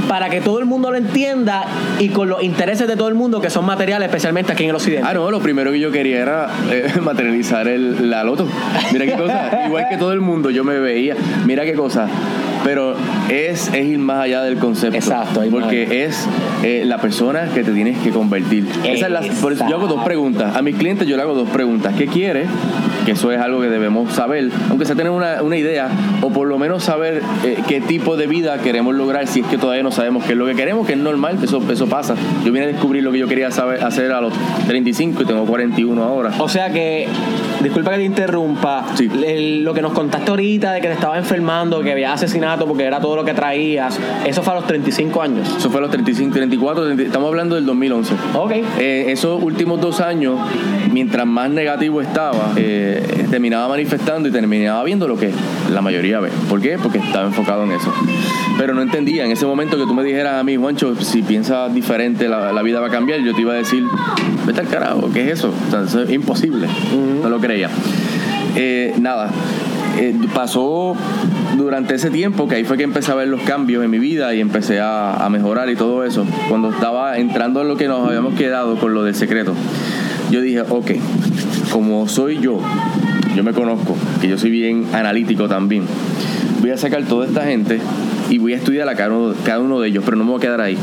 [0.08, 1.64] para que todo el mundo lo entienda
[1.98, 4.76] y con los intereses de todo el mundo que son materiales, especialmente aquí en el
[4.76, 5.06] occidente.
[5.08, 8.46] Ah, no, lo primero que yo quería era eh, materializar el, la loto.
[8.92, 9.66] Mira qué cosa.
[9.66, 11.16] Igual que todo el mundo, yo me veía.
[11.44, 12.08] Mira qué cosa.
[12.64, 12.96] Pero
[13.28, 14.96] es, es ir más allá del concepto.
[14.96, 16.26] Exacto, Porque es
[16.64, 18.66] eh, la persona que te tienes que convertir.
[18.84, 20.56] Esa es la, por eso yo hago dos preguntas.
[20.56, 21.94] A mis clientes yo le hago dos preguntas.
[21.96, 22.46] ¿Qué quiere?
[23.06, 24.50] Que eso es algo que debemos saber.
[24.68, 25.88] Aunque sea tener una, una idea.
[26.22, 29.26] O por lo menos saber eh, qué tipo de vida queremos lograr.
[29.28, 31.38] Si es que todavía no sabemos qué es lo que queremos, que es normal.
[31.42, 32.16] Eso, eso pasa.
[32.44, 34.32] Yo vine a descubrir lo que yo quería saber, hacer a los
[34.66, 36.32] 35 y tengo 41 ahora.
[36.38, 37.06] O sea que,
[37.62, 39.08] disculpa que te interrumpa, Sí.
[39.24, 42.82] el- lo que nos contaste ahorita de que te estaba enfermando, que había asesinato porque
[42.84, 45.48] era todo lo que traías, eso fue a los 35 años.
[45.58, 48.14] Eso fue a los 35, 34, 30, estamos hablando del 2011.
[48.34, 48.52] Ok.
[48.80, 50.38] Eh, esos últimos dos años,
[50.92, 52.95] mientras más negativo estaba, eh,
[53.30, 55.32] terminaba manifestando y terminaba viendo lo que
[55.72, 56.30] la mayoría ve.
[56.48, 56.78] ¿Por qué?
[56.82, 57.92] Porque estaba enfocado en eso.
[58.58, 61.72] Pero no entendía, en ese momento que tú me dijeras a mí, Juancho, si piensas
[61.74, 63.84] diferente, la, la vida va a cambiar, yo te iba a decir,
[64.46, 65.52] vete al carajo, ¿qué es eso?
[65.66, 66.66] O sea, eso es imposible.
[67.22, 67.68] No lo creía.
[68.54, 69.30] Eh, nada,
[69.98, 70.96] eh, pasó
[71.56, 74.34] durante ese tiempo que ahí fue que empecé a ver los cambios en mi vida
[74.34, 76.24] y empecé a, a mejorar y todo eso.
[76.48, 79.54] Cuando estaba entrando en lo que nos habíamos quedado con lo del secreto,
[80.30, 80.92] yo dije, ok,
[81.76, 82.58] como soy yo,
[83.34, 85.84] yo me conozco, que yo soy bien analítico también,
[86.62, 87.80] voy a sacar toda esta gente
[88.30, 90.38] y voy a estudiar a cada uno, cada uno de ellos, pero no me voy
[90.38, 90.78] a quedar ahí.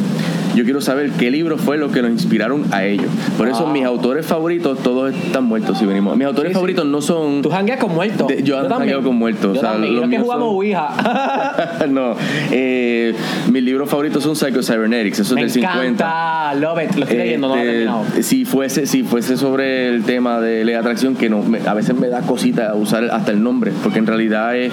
[0.56, 3.08] Yo quiero saber qué libro fue lo que nos inspiraron a ellos.
[3.38, 3.74] Por eso Wow.
[3.74, 6.16] mis autores favoritos todos están muertos si venimos.
[6.18, 6.56] Mis autores Sí, sí.
[6.56, 8.28] favoritos no son Tú jangueas con muertos.
[8.28, 8.78] De- yo también.
[8.80, 9.96] jangueo con muertos, Yo o sea, también.
[9.96, 10.90] los Yo que jugamos son- Ouija.
[11.90, 12.16] no,
[12.52, 13.14] eh,
[13.52, 15.84] mis libros favoritos son Psycho Cybernetics, eso Me es del 50.
[16.06, 16.54] encanta.
[16.56, 16.96] Love it.
[16.96, 18.04] Lo estoy leyendo, no lo he Este, terminado.
[18.22, 21.74] si fuese si fuese sobre el tema de ley de atracción que no me- a
[21.74, 24.72] veces me da cosita usar hasta el nombre porque en realidad es,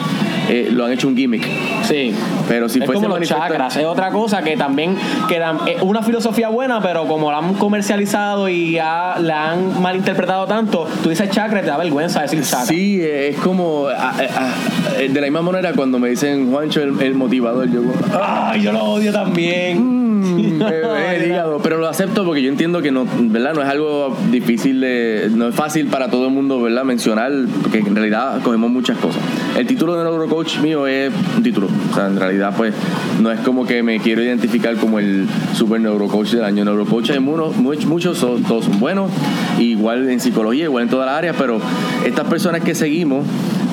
[0.48, 1.46] eh, lo han hecho un gimmick
[1.84, 2.12] Sí.
[2.48, 4.96] pero si es fuese como los chakras, es otra cosa que también
[5.28, 10.46] queda es una filosofía buena, pero como la han comercializado y ya la han malinterpretado
[10.46, 12.66] tanto, tú dices chakra te da vergüenza decir chakra.
[12.66, 17.00] Sí, es como ah, ah, ah, de la misma manera cuando me dicen Juancho el,
[17.00, 17.82] el motivador, yo
[18.20, 20.00] Ay, yo lo odio también.
[20.20, 23.54] Mm, eh, hígado, pero lo acepto porque yo entiendo que no, ¿verdad?
[23.54, 26.84] No es algo difícil de, no es fácil para todo el mundo, ¿verdad?
[26.84, 29.22] Mencionar, porque en realidad cogemos muchas cosas.
[29.56, 32.74] El título de neurocoach mío es un título, o sea, en realidad pues
[33.20, 35.26] no es como que me quiero identificar como el
[35.60, 36.64] super neurocoach del año.
[36.64, 39.10] Neurocoach hay uno- much- muchos, son- todos son buenos,
[39.58, 41.60] igual en psicología, igual en todas las áreas, pero
[42.06, 43.26] estas personas que seguimos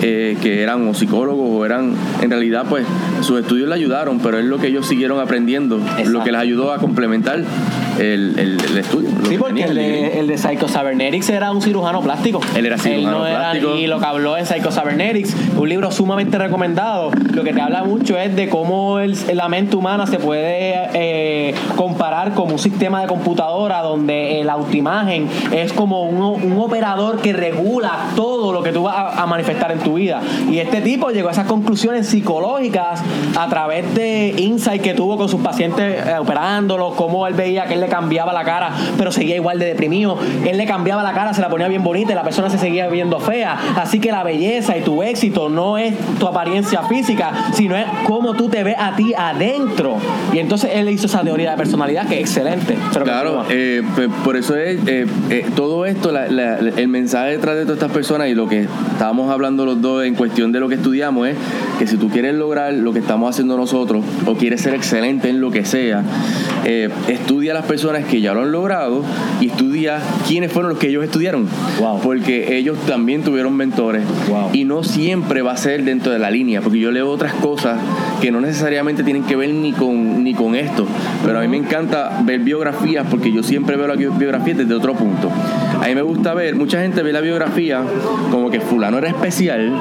[0.04, 2.86] eh, que eran o psicólogos o eran, en realidad, pues
[3.22, 6.10] sus estudios le ayudaron, pero es lo que ellos siguieron aprendiendo, Exacto.
[6.12, 7.44] lo que les ayudó a complementar
[8.00, 9.10] el, el- el estudio.
[9.24, 12.40] Sí, que porque el de, el de Psycho Cybernetics era un cirujano plástico.
[12.56, 13.76] Él era cirujano no era- plástico.
[13.76, 17.84] y lo que habló en Psycho Cybernetics, un libro sumamente recomendado, lo que te habla
[17.84, 23.02] mucho es de cómo el- la mente humana se puede eh, comparar como un sistema
[23.02, 28.72] de computadora donde la autoimagen es como un, un operador que regula todo lo que
[28.72, 30.22] tú vas a, a manifestar en tu vida.
[30.50, 33.02] Y este tipo llegó a esas conclusiones psicológicas
[33.38, 37.74] a través de insight que tuvo con sus pacientes eh, operándolos, cómo él veía que
[37.76, 40.18] él le le cambiaba la cara, pero seguía igual de deprimido.
[40.46, 42.88] Él le cambiaba la cara, se la ponía bien bonita y la persona se seguía
[42.88, 43.58] viendo fea.
[43.78, 48.34] Así que la belleza y tu éxito no es tu apariencia física, sino es cómo
[48.34, 49.98] tú te ves a ti adentro.
[50.34, 52.78] Y entonces él hizo esa teoría de personalidad que es excelente.
[52.94, 57.32] Pero Claro, eh, pe- por eso es eh, eh, todo esto, la- la- el mensaje
[57.32, 60.60] detrás de todas estas personas y lo que estábamos hablando los dos en cuestión de
[60.60, 61.36] lo que estudiamos es
[61.80, 65.40] que si tú quieres lograr lo que estamos haciendo nosotros o quieres ser excelente en
[65.42, 66.04] lo que sea,
[66.70, 69.02] eh, estudia a las personas que ya lo han logrado
[69.40, 71.48] y estudia quiénes fueron los que ellos estudiaron.
[71.80, 72.02] Wow.
[72.02, 74.50] Porque ellos también tuvieron mentores Wow.
[74.52, 77.80] y no siempre va a ser dentro de la línea, porque yo leo otras cosas
[78.22, 80.86] que no necesariamente tienen que ver ni con, ni con esto,
[81.24, 84.74] pero a mí me encanta ver biografías porque yo siempre veo la bi- biografía desde
[84.74, 85.32] otro punto.
[85.88, 87.82] A mí me gusta ver, mucha gente ve la biografía
[88.30, 89.72] como que fulano era especial,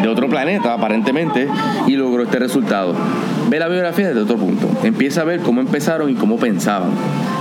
[0.00, 1.48] de otro planeta aparentemente,
[1.88, 2.94] y logró este resultado.
[3.50, 4.68] Ve la biografía desde otro punto.
[4.84, 6.90] Empieza a ver cómo empezaron y cómo pensaban.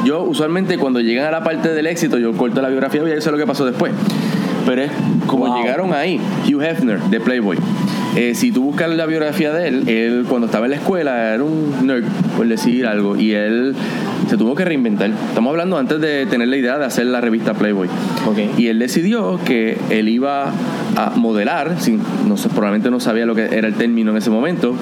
[0.03, 3.21] Yo usualmente cuando llegan a la parte del éxito, yo corto la biografía y ya
[3.21, 3.91] sé lo que pasó después.
[4.65, 4.91] Pero es
[5.27, 5.62] como Wow.
[5.62, 6.19] llegaron ahí.
[6.47, 7.60] Hugh Hefner, de Playboy.
[8.15, 11.43] Eh, si tú buscas la biografía de él, él cuando estaba en la escuela era
[11.43, 12.03] un nerd,
[12.36, 13.75] por decir algo, y él
[14.29, 15.09] se tuvo que reinventar.
[15.09, 17.87] Estamos hablando antes de tener la idea de hacer la revista Playboy.
[18.25, 18.57] Ok.
[18.57, 20.51] Y él decidió que él iba
[20.95, 24.75] a modelar, sin, no probablemente no sabía lo que era el término en ese momento,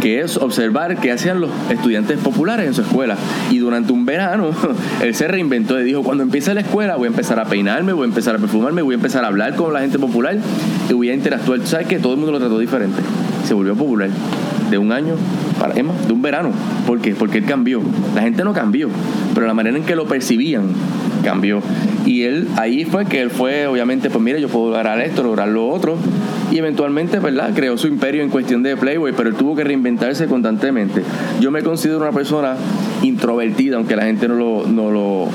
[0.00, 3.16] que es observar qué hacían los estudiantes populares en su escuela.
[3.50, 4.50] Y durante un verano,
[5.02, 8.04] él se reinventó y dijo, cuando empiece la escuela voy a empezar a peinarme, voy
[8.04, 10.38] a empezar a perfumarme, voy a empezar a hablar con la gente popular
[10.88, 11.60] y voy a interactuar.
[11.60, 13.00] Tú sabes que todo el mundo lo trató diferente.
[13.44, 14.10] Se volvió popular
[14.70, 15.14] de un año
[15.58, 16.50] para, es de un verano.
[16.86, 17.14] ¿Por qué?
[17.14, 17.80] Porque él cambió.
[18.14, 18.88] La gente no cambió,
[19.34, 20.68] pero la manera en que lo percibían
[21.22, 21.60] cambió.
[22.06, 25.48] Y él, ahí fue que él fue, obviamente, pues mira, yo puedo lograr esto, lograr
[25.48, 25.96] lo otro.
[26.50, 27.52] Y eventualmente, ¿verdad?
[27.54, 31.02] Creó su imperio en cuestión de Playboy, pero él tuvo que reinventarse constantemente.
[31.40, 32.56] Yo me considero una persona
[33.02, 35.28] introvertida, aunque la gente no lo, no lo,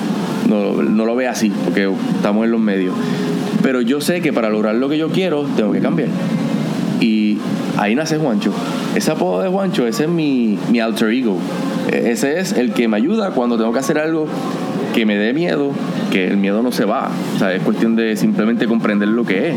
[0.50, 2.96] no, no lo ve así, porque estamos en los medios.
[3.62, 6.10] Pero yo sé que para lograr lo que yo quiero, tengo que cambiar.
[7.02, 7.38] Y
[7.78, 8.52] ahí nace Juancho.
[8.96, 11.38] Ese apodo de Juancho, ese es mi, mi alter ego.
[11.92, 14.28] E- Ese es el que me ayuda cuando tengo que hacer algo
[14.94, 15.72] que me dé miedo,
[16.12, 17.10] que el miedo no se va.
[17.36, 19.56] O sea, es cuestión de simplemente comprender lo que es.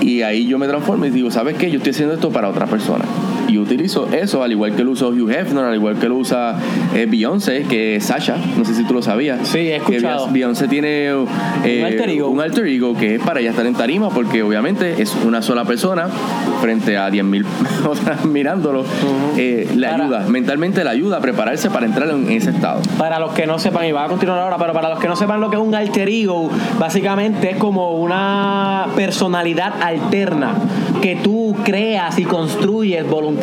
[0.00, 1.70] Y ahí yo me transformo y digo, ¿sabes qué?
[1.70, 3.04] Yo estoy haciendo esto para otra persona.
[3.50, 6.56] Y utilizo eso, al igual que lo usa Hugh Hefner, al igual que lo usa
[6.94, 8.36] eh, Beyoncé, que es Sasha.
[8.56, 9.48] No sé si tú lo sabías.
[9.48, 10.26] Sí, he escuchado.
[10.26, 11.08] Que Beyoncé tiene
[11.64, 12.28] eh, alter ego.
[12.28, 15.64] un alter ego que es para ella estar en tarima, porque obviamente es una sola
[15.64, 16.06] persona
[16.60, 17.44] frente a 10.000
[17.88, 18.84] otras mirándolo.
[19.36, 22.80] Eh, le Para- ayuda, mentalmente le ayuda a prepararse para entrar en ese estado.
[22.98, 25.16] Para los que no sepan, y va a continuar ahora, pero para los que no
[25.16, 30.54] sepan lo que es un alter ego, básicamente es como una personalidad alterna
[31.02, 33.39] que tú creas y construyes voluntariamente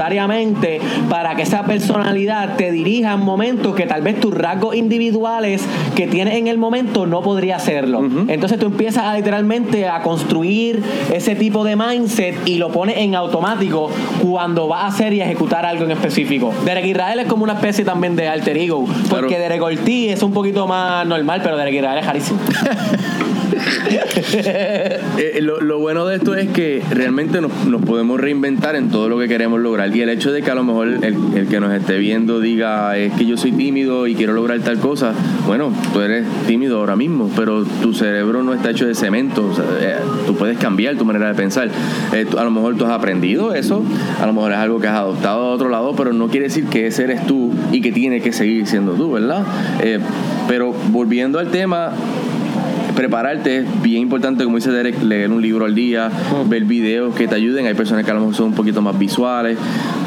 [1.10, 5.64] para que esa personalidad te dirija en momentos que tal vez tus rasgos individuales
[5.96, 8.04] que tienes en el momento no podría hacerlo.
[8.28, 10.82] Entonces tú empiezas a literalmente a construir
[11.14, 13.90] ese tipo de mindset y lo pones en automático
[14.22, 16.54] cuando vas a hacer y ejecutar algo en específico.
[16.66, 19.44] Derek Israel es como una especie también de alter ego, porque Claro.
[19.44, 22.40] Derek Ortiz es un poquito más normal, pero Derek Israel es carísimo.
[25.18, 29.10] Eh, lo, lo bueno de esto es que realmente nos, nos podemos reinventar en todo
[29.10, 29.96] lo que queremos lograr.
[29.96, 32.96] Y el hecho de que a lo mejor el, el que nos esté viendo diga
[32.98, 35.14] es que yo soy tímido y quiero lograr tal cosa,
[35.48, 39.50] bueno, tú eres tímido ahora mismo, pero tu cerebro no está hecho de cemento.
[39.82, 41.70] eh, tú puedes cambiar tu manera de pensar.
[42.14, 43.84] Eh, tú- a lo mejor tú has aprendido eso,
[44.22, 46.66] a lo mejor es algo que has adoptado de otro lado, pero no quiere decir
[46.66, 49.44] que ese eres tú y que tiene que seguir siendo tú, ¿verdad?
[50.48, 51.92] Pero volviendo al tema,
[52.98, 56.10] prepararte es bien importante, como dice Derek, leer un libro al día,
[56.50, 57.68] ver videos que te ayuden.
[57.68, 59.58] Hay personas que a lo mejor son un poquito más visuales,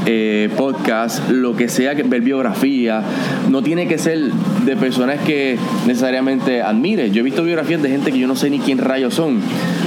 [0.07, 3.03] eh, podcast, lo que sea, que ver biografía.
[3.49, 4.19] No tiene que ser
[4.67, 7.13] de personas que necesariamente admires.
[7.13, 9.39] Yo he visto biografías de gente que yo no sé ni quién rayos son,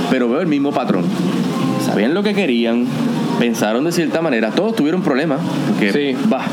[0.09, 1.03] pero veo el mismo patrón.
[1.85, 2.85] Sabían lo que querían,
[3.37, 4.51] pensaron de cierta manera.
[4.51, 6.17] Todos tuvieron problemas, porque Sí.
[6.29, 6.45] bah,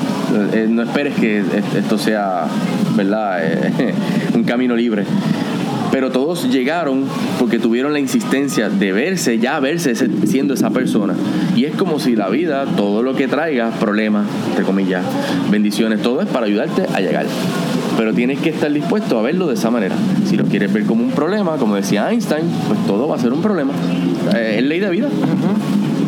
[0.52, 2.46] eh, no esperes que est- esto sea,
[2.96, 3.38] ¿verdad?
[3.44, 3.94] Eh,
[4.34, 5.04] un camino libre.
[5.90, 7.04] Pero todos llegaron
[7.38, 9.94] porque tuvieron la insistencia de verse, ya verse
[10.26, 11.14] siendo esa persona.
[11.56, 15.04] Y es como si la vida, todo lo que traiga, problemas, entre comillas,
[15.50, 17.26] bendiciones, todo es para ayudarte a llegar.
[17.96, 19.96] Pero tienes que estar dispuesto a verlo de esa manera.
[20.24, 23.32] Si lo quieres ver como un problema, como decía Einstein, pues todo va a ser
[23.32, 23.72] un problema.
[24.34, 25.08] Eh, es ley de vida.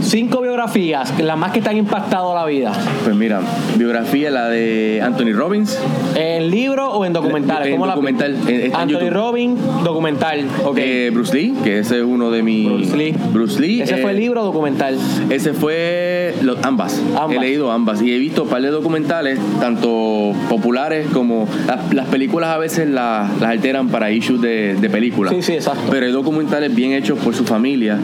[0.02, 2.72] Cinco biografías, las más que te han impactado la vida.
[3.04, 3.40] Pues mira,
[3.76, 5.78] biografía, la de Anthony Robbins.
[6.16, 9.10] ¿En libro o en documental, en- está en Anthony.
[9.10, 10.44] Robbins, documental.
[10.64, 10.78] Ok.
[10.78, 12.68] Eh, Bruce Lee, que ese es uno de mis.
[12.68, 13.14] Bruce Lee.
[13.32, 14.96] Bruce Lee, ¿Ese eh, fue libro o documental?
[15.30, 17.00] Ese fue ambas.
[17.16, 17.36] Ambas.
[17.36, 22.06] He leído ambas y he visto un par de documentales, tanto populares como las, las
[22.08, 25.32] películas a veces las, las alteran para issues de, de películas.
[25.34, 25.82] Sí, sí, exacto.
[25.90, 27.98] Pero hay documentales bien hechos por su familia,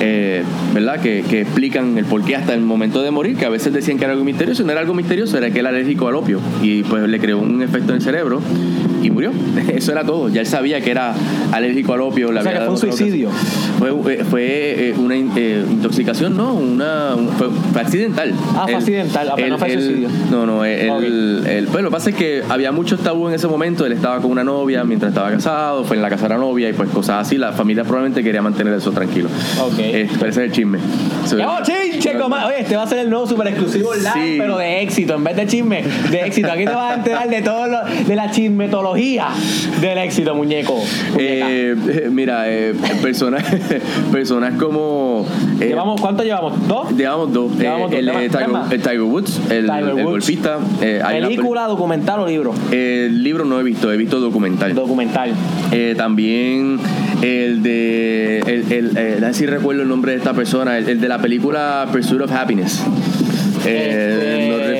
[0.00, 0.42] eh,
[0.74, 1.00] ¿verdad?
[1.00, 4.04] Que, que explican el porqué hasta el momento de morir, que a veces decían que
[4.04, 7.08] era algo misterioso, no era algo misterioso, era que era alérgico al opio y pues
[7.08, 8.40] le creó un efecto en el cerebro
[9.06, 9.30] y murió.
[9.74, 10.28] Eso era todo.
[10.28, 11.14] Ya él sabía que era
[11.52, 12.32] alérgico al opio.
[12.32, 13.30] le O sea, había que fue un suicidio.
[13.78, 18.32] Fue, eh, fue eh, una eh, intoxicación, no, una, un- fue, fue accidental.
[18.54, 20.08] Ah, fue accidental, apenas él- fue él- suicidio.
[20.30, 21.02] No, no, él, Ok.
[21.46, 23.84] él- pues lo que pasa es que había muchos tabú en ese momento.
[23.86, 26.68] Él estaba con una novia mientras estaba casado, fue en la casa de la novia
[26.68, 27.36] y pues cosas así.
[27.38, 29.28] La familia probablemente quería mantener eso tranquilo.
[29.60, 29.78] Ok.
[29.78, 30.78] Eh, pero ese es el chisme.
[31.26, 31.36] So-.
[31.36, 34.34] Oye, este va a ser el nuevo super exclusivo live, Sí.
[34.38, 36.50] pero de éxito, en vez de chisme, de éxito.
[36.50, 40.82] Aquí te vas a enterar de todo lo, de la chismetología del éxito, muñeco.
[41.18, 43.44] Eh, eh, mira, eh, personas,
[44.12, 45.26] personas como.
[45.60, 46.66] eh, ¿Llevamos, ¿Cuánto llevamos?
[46.66, 46.92] ¿Dos?
[46.96, 47.58] Llevamos dos.
[47.58, 47.98] Llevamos dos.
[48.00, 48.22] el, ¿Qué eh, más?
[48.22, 48.72] ¿Qué Tiger, más?
[48.72, 50.58] el Tiger Woods, el, Tiger el golfista.
[50.58, 52.54] una ¿Película, documental o libro?
[52.72, 54.74] el libro no he visto, he visto documental.
[54.74, 55.32] Documental.
[55.96, 56.78] También
[57.22, 58.38] el de.
[58.38, 62.22] El, a ver si recuerdo el nombre de esta persona, el, de la película Pursuit
[62.22, 62.82] of Happiness.
[63.66, 64.75] No Este,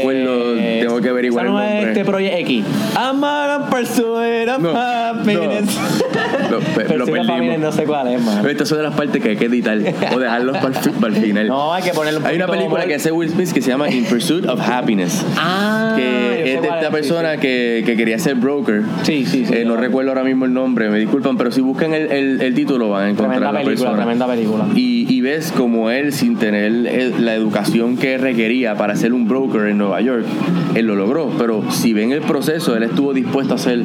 [0.97, 1.93] tengo que averiguar no el es nombre.
[1.93, 2.65] este Project X.
[2.97, 5.77] I'm a pursuit of No, happiness.
[6.57, 7.37] Lo- pe- Pursuit lo of perdimos.
[7.37, 8.39] happiness no sé cuál es, man.
[8.43, 9.79] Pero estas son de las partes que hay que editar
[10.15, 11.47] o dejarlos para para el final.
[11.49, 13.89] No, hay que ponerle un Hay una película que hace Will Smith que se llama
[13.91, 15.25] In Pursuit of Happiness.
[15.37, 18.83] Ah, que es de esta es, persona sí, Que, que quería ser broker.
[19.03, 19.55] Sí, sí, sí.
[19.55, 22.55] Eh, no recuerdo ahora mismo el nombre, me disculpan, pero si buscan el, el- el
[22.55, 23.97] título van a encontrar Tremenda la película, persona.
[24.03, 24.67] tremenda película.
[24.75, 26.73] Y, y ves como él, sin tener
[27.21, 30.25] la educación que requería para ser un broker en Nueva York,
[30.75, 31.31] él lo logró.
[31.39, 33.83] Pero si ven el proceso, él estuvo dispuesto a hacer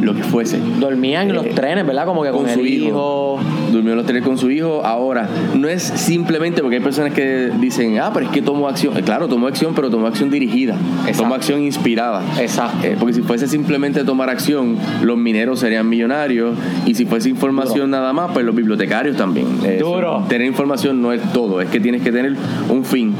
[0.00, 0.58] lo que fuese.
[0.80, 2.06] Dormían en los Eh, trenes, ¿verdad?
[2.12, 2.88] Como que con, con el su hijo.
[2.88, 3.40] hijo.
[3.72, 4.82] Durmió en los trenes con su hijo.
[4.84, 8.96] Ahora, no es simplemente porque hay personas que dicen, ah, pero es que tomó acción.
[8.96, 10.74] Eh, Claro, tomó acción, pero tomó acción dirigida.
[11.00, 11.22] Exacto.
[11.22, 12.22] Tomó acción inspirada.
[12.40, 12.86] Exacto.
[12.86, 16.56] Eh, porque si fuese simplemente tomar acción, los mineros serían millonarios.
[16.86, 19.46] Y si fuese información nada más, pues los bibliotecarios también.
[19.64, 20.24] Eh, Duro.
[20.28, 22.36] Tener información no es todo, es que tienes que tener
[22.68, 23.14] un fin.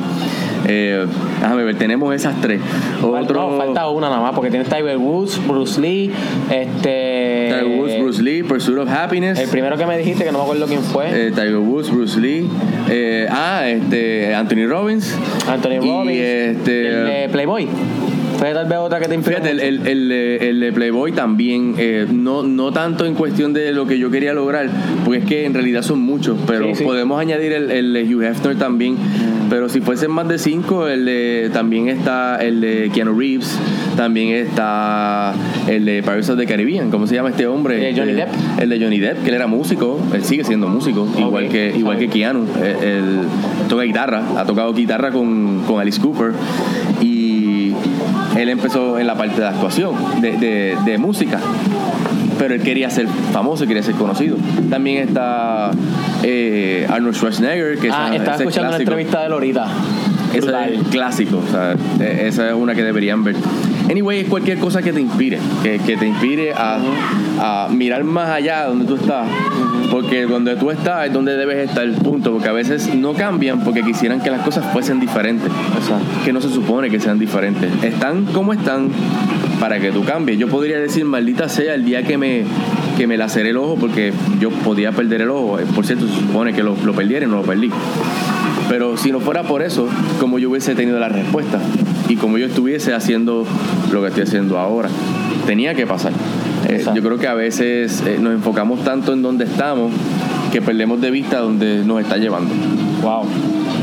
[0.66, 1.06] Eh,
[1.40, 2.60] déjame ver, tenemos esas tres.
[3.02, 6.12] Otro, No, falta una nada más, porque tienes Tiger Woods, Bruce Lee,
[6.50, 7.50] este.
[7.52, 9.38] Tiger Woods, Bruce Lee, Pursuit of Happiness.
[9.38, 11.06] El primero que me dijiste, que no me acuerdo quién fue.
[11.10, 12.48] Eh, Tiger Woods, Bruce Lee,
[12.88, 15.16] eh, ah, este, Anthony Robbins.
[15.48, 16.18] Anthony y Robbins.
[16.18, 17.68] este, el Playboy.
[18.42, 19.36] Fue tal vez otra que te inspiró.
[19.36, 19.88] Fíjate, el, mucho.
[19.88, 23.86] el, el, de- el de Playboy también, eh, no, no tanto en cuestión de lo
[23.86, 24.68] que yo quería lograr,
[25.04, 26.84] porque es que en realidad son muchos, pero Sí, sí.
[26.84, 28.96] podemos añadir el, el de Hugh Hefner también.
[29.48, 33.58] Pero si fuesen más de cinco, el de, también está el de Keanu Reeves,
[33.96, 35.34] también está
[35.68, 37.90] el de Pirates of the Caribbean, ¿cómo se llama este hombre?
[37.90, 38.28] Eh, Johnny El- Depp.
[38.60, 41.98] El de Johnny Depp, que él era músico, él sigue siendo músico, igual que igual
[41.98, 42.46] que Keanu.
[42.62, 43.04] Él, él
[43.68, 46.32] toca guitarra, ha tocado guitarra con, con Alice Cooper
[48.36, 51.38] él empezó en la parte de actuación, de, de, de música.
[52.38, 54.36] Pero él quería ser famoso, quería ser conocido.
[54.70, 55.70] También está
[56.22, 58.90] eh, Arnold Schwarzenegger, que ah, esa- estaba es escuchando clásico.
[58.90, 59.68] entrevista de.
[60.32, 60.72] Ese Brutal.
[60.72, 63.36] es el clásico, o sea, eh, esa es una que deberían ver.
[63.92, 66.78] Anyway, es cualquier cosa que te inspire, que, que te inspire a,
[67.38, 69.28] a mirar más allá de donde tú estás.
[69.90, 72.32] Porque donde tú estás es donde debes estar, punto.
[72.32, 75.52] Porque a veces no cambian porque quisieran que las cosas fuesen diferentes.
[76.24, 77.70] Que no se supone que sean diferentes.
[77.84, 78.88] Están como están
[79.60, 80.38] para que tú cambies.
[80.38, 82.44] Yo podría decir, maldita sea, el día que me,
[82.96, 85.58] que me laceré el ojo porque yo podía perder el ojo.
[85.58, 87.70] Eh, Por cierto, se supone que lo, lo perdiera y no lo perdí.
[88.70, 89.86] Pero si no fuera por eso,
[90.18, 91.60] como yo hubiese tenido la respuesta
[92.08, 93.46] y como yo estuviese haciendo
[93.92, 94.88] lo que estoy haciendo ahora,
[95.46, 96.12] tenía que pasar.
[96.68, 99.92] Eh, yo creo que a veces eh, nos enfocamos tanto en donde estamos
[100.52, 102.54] que perdemos de vista donde nos está llevando.
[103.02, 103.24] Wow.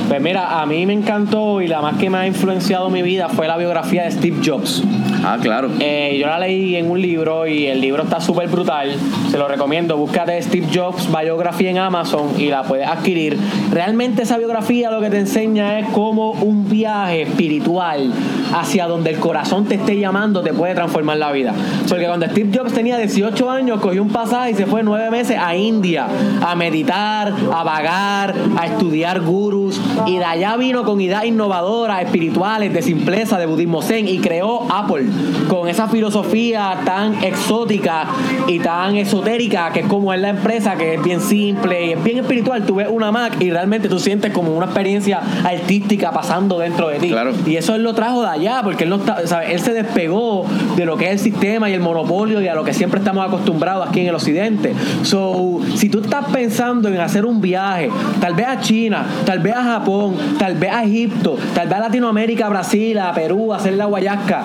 [0.08, 3.30] Pues mira, a mí me encantó y la más que me ha influenciado mi vida
[3.30, 4.84] fue la biografía de Steve Jobs.
[5.24, 5.70] Ah, claro.
[5.80, 8.96] Eh, yo la leí en un libro y el libro está súper brutal.
[9.30, 9.98] Se lo recomiendo.
[9.98, 13.38] Búscate Steve Jobs biografía en Amazon y la puedes adquirir.
[13.72, 18.12] Realmente esa biografía lo que te enseña es cómo un viaje espiritual
[18.54, 21.54] hacia donde el corazón te esté llamando te puede transformar la vida.
[21.88, 25.38] Porque cuando Steve Jobs tenía 18 años, cogió un pasaje y se fue nueve meses
[25.40, 26.08] a India
[26.42, 29.80] a meditar, a vagar, a estudiar gurús.
[30.08, 34.66] Y de allá vino con ideas innovadoras, espirituales, de simpleza, de budismo zen y creó
[34.72, 35.09] Apple
[35.48, 38.08] con esa filosofía tan exótica
[38.48, 42.04] y tan esotérica que es como es la empresa, que es bien simple y es
[42.04, 42.66] bien espiritual.
[42.66, 47.00] Tú ves una Mac y realmente tú sientes como una experiencia artística pasando dentro de
[47.00, 47.10] ti.
[47.10, 47.32] Claro.
[47.46, 49.52] Y eso él lo trajo de allá porque él no está, ¿sabes?
[49.52, 50.46] él se despegó
[50.76, 53.26] de lo que es el sistema y el monopolio y a lo que siempre estamos
[53.26, 54.74] acostumbrados aquí en el occidente.
[55.04, 57.90] So, si tú estás pensando en hacer un viaje,
[58.20, 61.82] tal vez a China, tal vez a Japón, tal vez a Egipto, tal vez a
[61.82, 64.44] Latinoamérica, a Brasil, a Perú, a hacer la guayasca.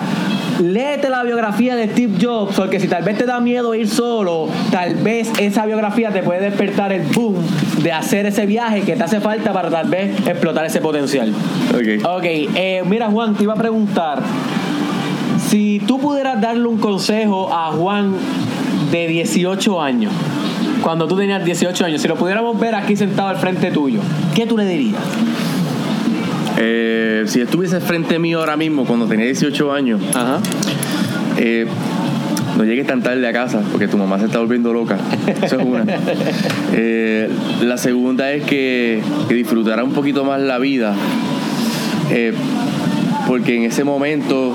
[0.61, 4.47] Léete la biografía de Steve Jobs, porque si tal vez te da miedo ir solo,
[4.71, 7.35] tal vez esa biografía te puede despertar el boom
[7.81, 11.33] de hacer ese viaje que te hace falta para tal vez explotar ese potencial.
[11.71, 12.05] Ok.
[12.05, 14.21] Ok, eh, mira Juan, te iba a preguntar,
[15.49, 18.15] si tú pudieras darle un consejo a Juan
[18.91, 20.13] de 18 años,
[20.81, 23.99] cuando tú tenías 18 años, si lo pudiéramos ver aquí sentado al frente tuyo,
[24.33, 25.01] ¿qué tú le dirías?
[26.57, 30.39] Eh, si estuviese frente mío ahora mismo, cuando tenía 18 años, Ajá.
[31.37, 31.65] eh,
[32.57, 34.97] no llegues tan tarde a casa porque tu mamá se está volviendo loca.
[35.27, 35.85] Eso es una.
[36.77, 37.29] Eh,
[37.61, 40.93] la segunda es que, que disfrutara un poquito más la vida.
[42.11, 42.33] eh,
[43.27, 44.53] porque en ese momento,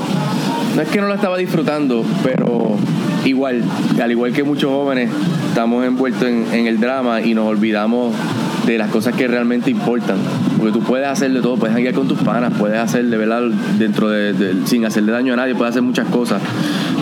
[0.77, 2.77] no es que no la estaba disfrutando, pero
[3.25, 3.65] igual,
[4.01, 5.11] al igual que muchos jóvenes,
[5.49, 8.15] estamos envueltos en, en el drama y nos olvidamos
[8.67, 10.19] de las cosas que realmente importan.
[10.61, 13.43] Porque tú puedes hacer de todo, puedes ir con tus panas, puedes hacer de verdad
[13.79, 16.43] dentro de, sin hacerle daño a nadie, puedes hacer muchas cosas.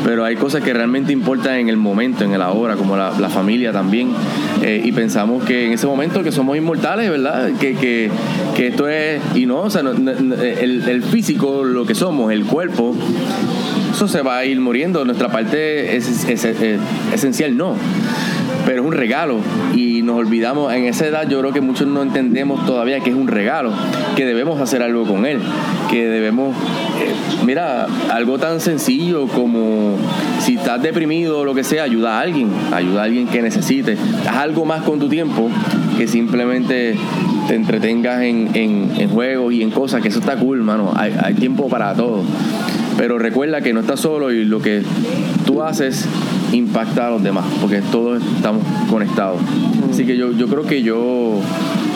[0.04, 3.72] Pero hay cosas que realmente importan en el momento, en el ahora, como la, familia
[3.72, 4.10] también.
[4.62, 7.50] Eh, y pensamos que en ese momento que somos inmortales, ¿verdad?
[7.58, 8.10] Que, que,
[8.56, 9.20] que esto es.
[9.34, 12.94] Y no, o sea, el, físico, lo que somos, el cuerpo,
[13.90, 15.04] eso se va a ir muriendo.
[15.04, 16.26] Nuestra parte es-
[17.12, 17.74] esencial no.
[18.68, 19.38] Pero es un regalo.
[19.74, 23.16] Y nos olvidamos, en esa edad yo creo que muchos no entendemos todavía que es
[23.16, 23.72] un regalo,
[24.14, 25.38] que debemos hacer algo con él,
[25.90, 26.54] que debemos,
[27.00, 27.14] eh,
[27.46, 29.96] mira, algo tan sencillo como
[30.40, 33.96] si estás deprimido o lo que sea, ayuda a alguien, ayuda a alguien que necesite,
[34.28, 35.48] haz algo más con tu tiempo
[35.96, 36.94] que simplemente
[37.48, 41.14] te entretengas en, en- en juegos y en cosas, que eso está cool, mano, hay,
[41.22, 42.22] hay tiempo para todo.
[42.98, 44.82] Pero recuerda que no estás solo y lo que
[45.46, 46.06] tú haces
[46.52, 49.38] impacta a los demás, porque todos estamos conectados.
[49.90, 51.40] Así que yo, yo creo que yo,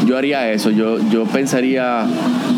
[0.07, 2.05] yo haría eso, yo, yo pensaría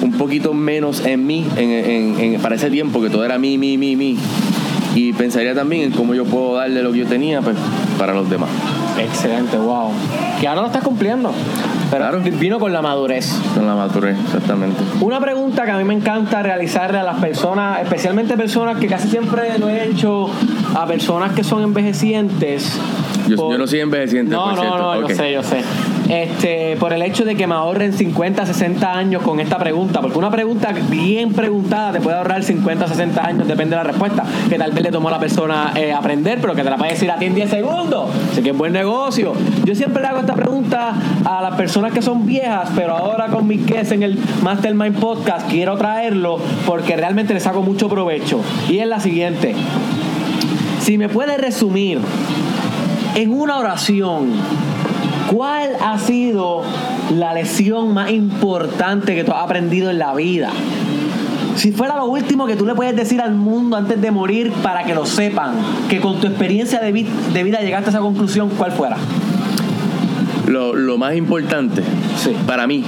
[0.03, 3.59] un poquito menos en mí en, en- en- para ese tiempo, que todo era mí,
[3.59, 4.17] mí, mí, mí.
[4.97, 7.57] Y pensaría también en cómo yo puedo darle lo que yo tenía pues,
[7.99, 8.49] para los demás.
[8.97, 9.91] Excelente, wow.
[10.41, 11.33] Que ahora lo estás cumpliendo.
[11.91, 12.21] Pero Claro.
[12.39, 13.29] vino con la madurez.
[13.55, 14.81] Con la madurez, exactamente.
[15.01, 19.09] Una pregunta que a mí me encanta realizarle a las personas, especialmente personas que casi
[19.09, 20.29] siempre lo he hecho
[20.75, 22.79] a personas que son envejecientes.
[23.29, 24.79] Yo, por- yo no soy envejeciente, No, por no, cierto.
[24.79, 25.09] no, Ok.
[25.09, 25.61] yo sé, yo sé.
[26.09, 30.19] Este, por el hecho de que me ahorren 50, 60 años con esta pregunta, porque
[30.19, 34.59] una pregunta bien preguntada te puede ahorrar 50, 60 años, depende de la respuesta, que
[34.59, 37.11] tal vez le tomó a la persona eh, aprender, pero que te la puede decir
[37.11, 38.11] a ti en 10 segundos.
[38.33, 39.33] Así que es buen negocio.
[39.65, 40.93] Yo siempre le hago esta pregunta
[41.25, 45.49] a las personas que son viejas, pero ahora con mi guest en el Mastermind Podcast
[45.51, 48.41] quiero traerlo porque realmente le saco mucho provecho.
[48.69, 49.55] Y es la siguiente.
[50.85, 51.99] Si me puede resumir
[53.15, 54.33] en una oración,
[55.33, 56.63] ¿cuál ha sido
[57.17, 60.51] la lección más importante que tú has aprendido en la vida?
[61.57, 64.85] Si fuera lo último que tú le puedes decir al mundo antes de morir para
[64.85, 65.53] que lo sepan,
[65.89, 68.97] que con tu experiencia de, vi- de vida llegaste a esa conclusión, ¿cuál fuera?
[70.49, 71.83] Lo, lo más importante
[72.23, 72.33] Sí.
[72.47, 72.85] para mí,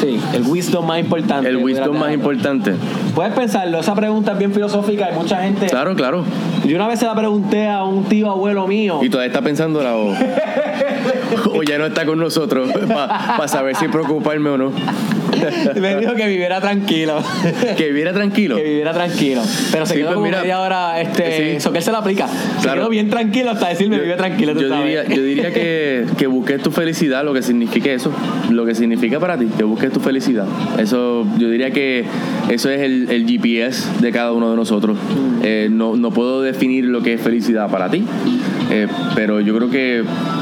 [0.00, 1.48] Sí, el wisdom más importante.
[1.48, 2.74] el wisdom más importante.
[3.14, 5.66] Puedes pensarlo, esa pregunta es bien filosófica y mucha gente...
[5.66, 6.24] Claro, claro.
[6.64, 9.00] Yo una vez se la pregunté a un tío abuelo mío.
[9.02, 10.14] Y todavía está pensándola o,
[11.54, 14.72] o ya no está con nosotros para saber si preocuparme o no.
[15.80, 17.22] Me dijo que viviera tranquilo.
[17.76, 18.56] Que viviera tranquilo.
[18.56, 19.42] que viviera tranquilo.
[19.72, 21.42] Pero se Sí, quedó pues como mira, media hora, este, sí.
[21.56, 22.26] eso que él se aplica.
[22.28, 22.80] Se Claro.
[22.82, 24.84] quedó bien tranquilo hasta decirme vive tranquilo, tú yo sabes.
[24.84, 28.12] diría, yo diría que, que busques tu felicidad, lo que signifique eso,
[28.50, 30.46] lo que significa para ti, que busques tu felicidad.
[30.78, 32.04] Eso, yo diría que
[32.50, 34.96] eso es el, el GPS de cada uno de nosotros.
[34.96, 35.40] Mm.
[35.42, 38.04] Eh, no, no puedo definir lo que es felicidad para ti,
[38.70, 40.39] eh, pero yo creo que yo-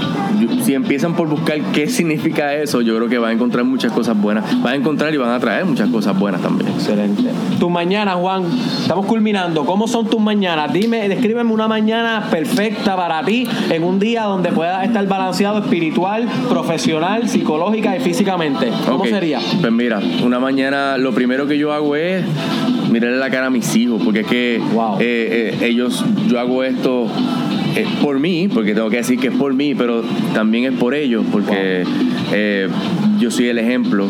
[0.62, 4.20] si empiezan por buscar qué significa eso, yo creo que van a encontrar muchas cosas
[4.20, 4.44] buenas.
[4.62, 6.70] Van a encontrar y van a traer muchas cosas buenas también.
[6.70, 7.22] Excelente.
[7.58, 8.44] Tus mañanas, Juan,
[8.80, 9.64] estamos culminando.
[9.64, 10.72] ¿Cómo son tus mañanas?
[10.72, 16.26] Dime, descríbeme una mañana perfecta para ti en un día donde puedas estar balanceado espiritual,
[16.48, 18.70] profesional, psicológica y físicamente.
[18.86, 19.40] ¿Cómo sería?
[19.60, 22.24] Pues mira, una mañana lo primero que yo hago es
[22.90, 24.96] mirarle la cara a mis hijos, porque es que Wow.
[25.00, 27.06] eh, eh, ellos, yo hago esto
[27.78, 30.02] eh, por mí, porque tengo que decir que es por mí, pero
[30.34, 31.84] también es por ellos, porque
[32.32, 32.68] eh,
[33.20, 34.08] yo soy el ejemplo.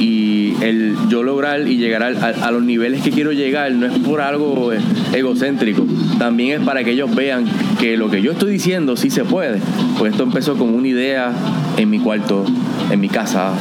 [0.00, 4.20] Y el yo lograr y llegar a los niveles que quiero llegar no es por
[4.20, 4.78] algo eh,
[5.14, 5.86] egocéntrico,
[6.18, 7.46] también es para que ellos vean
[7.78, 9.60] que lo que yo estoy diciendo sí se puede.
[9.98, 11.32] Pues esto empezó con una idea
[11.76, 12.44] en mi cuarto,
[12.90, 13.52] en mi casa,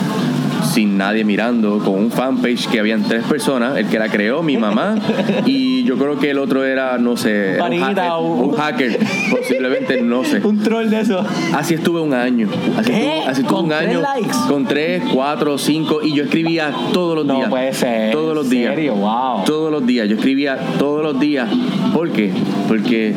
[0.64, 4.58] sin nadie mirando, con un fanpage que habían tres personas, el que la creó, mi
[4.58, 4.96] mamá,
[5.46, 9.00] y yo creo que el otro era, no sé, un hacker, o- un hacker,
[9.32, 10.42] posiblemente, no sé.
[10.46, 11.24] Un troll de eso.
[11.54, 12.48] Así estuve un año.
[12.78, 12.98] Así ¿Qué?
[13.18, 14.02] estuve, así estuve ¿Con un tres año.
[14.02, 14.36] likes?
[14.48, 16.02] Con tres, cuatro, cinco.
[16.04, 17.50] Y yo escribía todos los No días.
[17.50, 18.12] puede ser.
[18.12, 18.76] Todos los ¿En días.
[18.76, 18.96] serio?
[18.96, 19.44] Wow.
[19.46, 20.08] Todos los días.
[20.08, 21.48] Yo escribía todos los días.
[21.94, 22.32] ¿Por qué?
[22.68, 23.14] Porque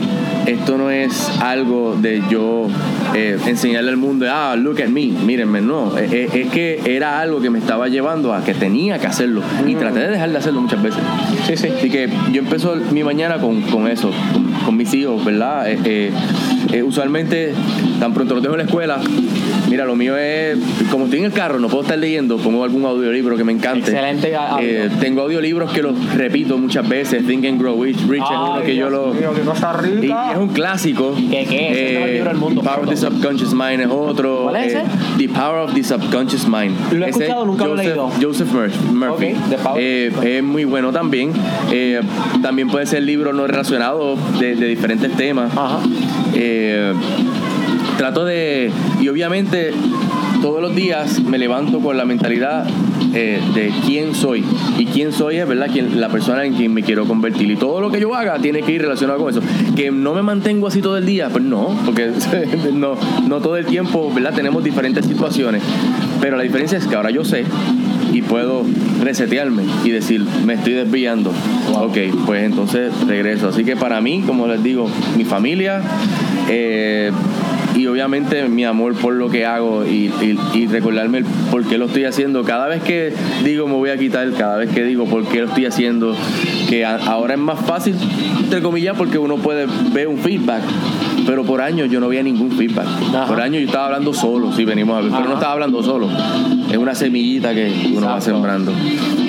[0.46, 2.66] esto no es algo de yo
[3.14, 5.60] eh, enseñarle al mundo, ah, look at me, mírenme.
[5.60, 5.96] No.
[5.96, 9.42] Es, que era algo que me estaba llevando a que tenía que hacerlo.
[9.66, 11.00] Y traté de dejar de hacerlo muchas veces.
[11.46, 11.68] Sí, sí.
[11.68, 15.70] Así que yo empiezo mi mañana con, con eso, con, con mis hijos, ¿verdad?
[15.70, 16.10] Eh, eh,
[16.72, 17.52] eh, usualmente,
[18.00, 18.98] tan pronto los dejo en la escuela,
[19.70, 20.56] mira, lo mío es,
[20.90, 23.90] como estoy en el carro, no puedo estar leyendo, pongo algún audiolibro que me encante.
[23.90, 24.58] Excelente audio.
[24.66, 28.54] Eh, tengo audiolibros que los repito muchas veces, Think and Grow Rich, Rich es uno
[28.56, 29.14] Ay, que yo Dios lo...
[29.14, 30.32] mío, qué cosa Y rica.
[30.32, 31.14] es un clásico.
[31.30, 32.62] ¿Qué, es el libro del mundo.
[32.62, 34.42] Power of the Subconscious Mind es otro.
[34.44, 34.82] ¿Cuál es ese?
[35.18, 36.74] The Power of the Subconscious Mind.
[36.92, 38.10] Lo he Ese escuchado, nunca lo he Joseph- leído.
[38.20, 39.34] Joseph Mur- Murphy.
[39.50, 39.56] The.
[39.78, 41.32] Eh, es muy bueno también.
[41.72, 42.00] Eh,
[42.42, 45.50] también puede ser libros no relacionados de, de diferentes temas.
[45.56, 45.80] Ajá.
[46.34, 46.92] Eh,
[47.96, 48.70] trato de.
[49.00, 49.72] Y obviamente,
[50.42, 52.66] todos los días me levanto con la mentalidad
[53.14, 54.44] eh, de quién soy.
[54.78, 55.68] Y quién soy es, ¿verdad?
[55.72, 57.50] Quien, la persona en quien me quiero convertir.
[57.50, 59.40] Y todo lo que yo haga tiene que ir relacionado con eso.
[59.76, 62.10] Que no me mantengo así todo el día, pues no, porque
[62.72, 64.34] no, no todo el tiempo, ¿verdad?
[64.34, 65.62] Tenemos diferentes situaciones.
[66.20, 67.44] Pero la diferencia es que ahora yo sé
[68.12, 68.64] y puedo
[69.02, 71.32] resetearme y decir, me estoy desviando.
[71.74, 73.48] Ok, pues entonces regreso.
[73.48, 75.80] Así que para mí, como les digo, mi familia
[76.48, 77.10] eh,
[77.76, 81.78] y obviamente mi amor por lo que hago y, y- y recordarme el por qué
[81.78, 82.42] lo estoy haciendo.
[82.42, 83.12] Cada vez que
[83.44, 86.16] digo me voy a quitar, cada vez que digo por qué lo estoy haciendo,
[86.68, 87.94] que a- ahora es más fácil,
[88.40, 90.62] entre comillas, porque uno puede ver un feedback.
[91.28, 92.86] Pero por años yo no veía ningún feedback.
[93.14, 93.26] Ajá.
[93.26, 95.10] Por años yo estaba hablando solo, si venimos a ver.
[95.12, 96.08] Pero no estaba hablando solo.
[96.70, 98.72] Es una semillita que uno va sembrando.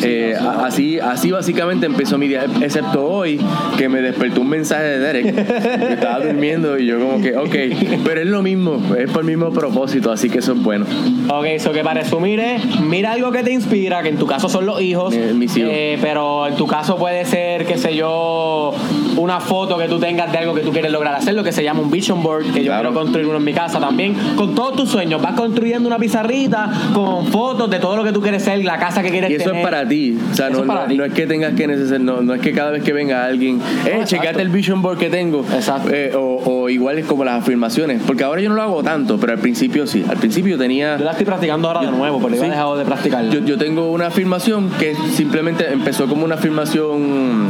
[0.02, 0.34] Eh,
[0.64, 3.38] así, así básicamente empezó mi día, excepto hoy
[3.78, 5.36] que me despertó un mensaje de Derek.
[5.82, 9.28] Yo estaba durmiendo y yo como que, ok, pero es lo mismo, es por el
[9.28, 10.86] mismo propósito, así que eso es bueno.
[11.28, 14.48] Ok, eso que para resumir es, mira algo que te inspira, que en tu caso
[14.48, 15.70] son los hijos, Eh, mis hijos.
[15.74, 18.74] eh, pero en tu caso puede ser, qué sé yo,
[19.18, 21.64] una foto que tú tengas de algo que tú quieres lograr hacer, lo que se
[21.64, 22.90] llama un vision board, que yo Claro.
[22.90, 26.70] quiero construir uno en mi casa también, con todos tus sueños, vas construyendo una pizarrita
[26.94, 29.46] con fotos de todo lo que tú quieres ser, la casa que quieres Y eso
[29.46, 29.60] tener.
[29.62, 30.18] es para ti.
[30.32, 30.66] O sea, no, es
[30.98, 33.62] no- es que tengas que necesitar, no, no es que cada vez que venga alguien,
[33.86, 35.46] eh, checate el vision board que tengo.
[35.54, 35.90] Exacto.
[35.92, 38.02] Eh, o, o igual es como las afirmaciones.
[38.06, 40.04] Porque ahora yo no lo hago tanto, pero al principio sí.
[40.10, 40.98] Al principio tenía.
[40.98, 42.52] Yo la estoy practicando ahora de nuevo, porque yo he Sí.
[42.52, 43.32] dejado de practicarla.
[43.34, 47.48] Yo, yo tengo una afirmación que simplemente empezó como una afirmación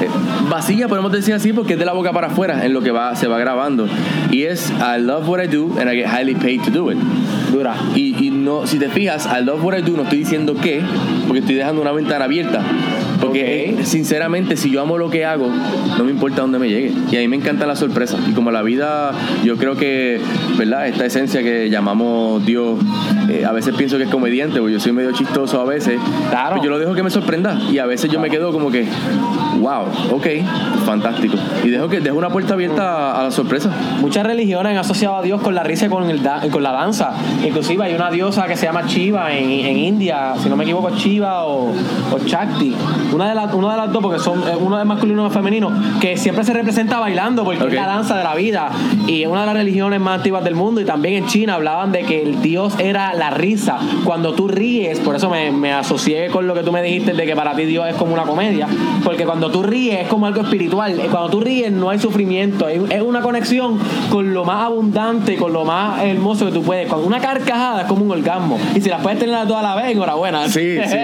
[0.00, 0.08] eh,
[0.48, 3.14] vacía, podemos decir así, porque es de la boca para afuera en lo que va,
[3.16, 3.86] se va grabando.
[4.30, 6.98] Y es I love what I do and I get highly paid to do it.
[7.52, 7.74] Dura.
[7.94, 10.82] Y, y no, si te fijas, I love what I do, no estoy diciendo qué,
[11.26, 12.62] porque estoy dejando una ventana abierta.
[13.28, 15.48] Porque sinceramente, si yo amo lo que hago,
[15.96, 16.92] no me importa dónde me llegue.
[17.10, 18.16] Y a mí me encanta la sorpresa.
[18.28, 19.12] Y como la vida,
[19.44, 20.20] yo creo que,
[20.56, 20.88] ¿verdad?
[20.88, 22.78] Esta esencia que llamamos Dios,
[23.28, 25.98] eh, a veces pienso que es comediante, porque yo soy medio chistoso a veces.
[26.30, 26.50] Claro.
[26.54, 27.60] Pero yo lo dejo que me sorprenda.
[27.70, 28.86] Y a veces yo me quedo como que,
[29.60, 30.26] wow, ok,
[30.86, 31.36] fantástico.
[31.64, 33.70] Y dejo que dejo una puerta abierta a, a la sorpresa.
[34.00, 36.72] Muchas religiones han asociado a Dios con la risa y con, el da- con la
[36.72, 37.12] danza.
[37.46, 40.90] Inclusive hay una diosa que se llama Shiva en, en India, si no me equivoco,
[40.90, 42.74] Shiva o, o Shakti.
[43.18, 45.26] Una de, las, una de las dos, porque son eh, uno es masculino y uno
[45.26, 47.70] es femenino, que siempre se representa bailando porque Ok.
[47.70, 48.70] es la danza de la vida.
[49.08, 50.80] Y es una de las religiones más antiguas del mundo.
[50.80, 53.78] Y también en China hablaban de que el Dios era la risa.
[54.04, 57.26] Cuando tú ríes, por eso me, me asocié con lo que tú me dijiste de
[57.26, 58.68] que para ti Dios es como una comedia.
[59.02, 60.94] Porque cuando tú ríes es como algo espiritual.
[61.10, 62.68] Cuando tú ríes no hay sufrimiento.
[62.68, 66.86] Es una conexión con lo más abundante, con lo más hermoso que tú puedes.
[66.86, 68.60] Cuando una carcajada es como un orgasmo.
[68.76, 70.48] Y si las puedes tener toda la vez, enhorabuena.
[70.48, 70.96] Sí, sí.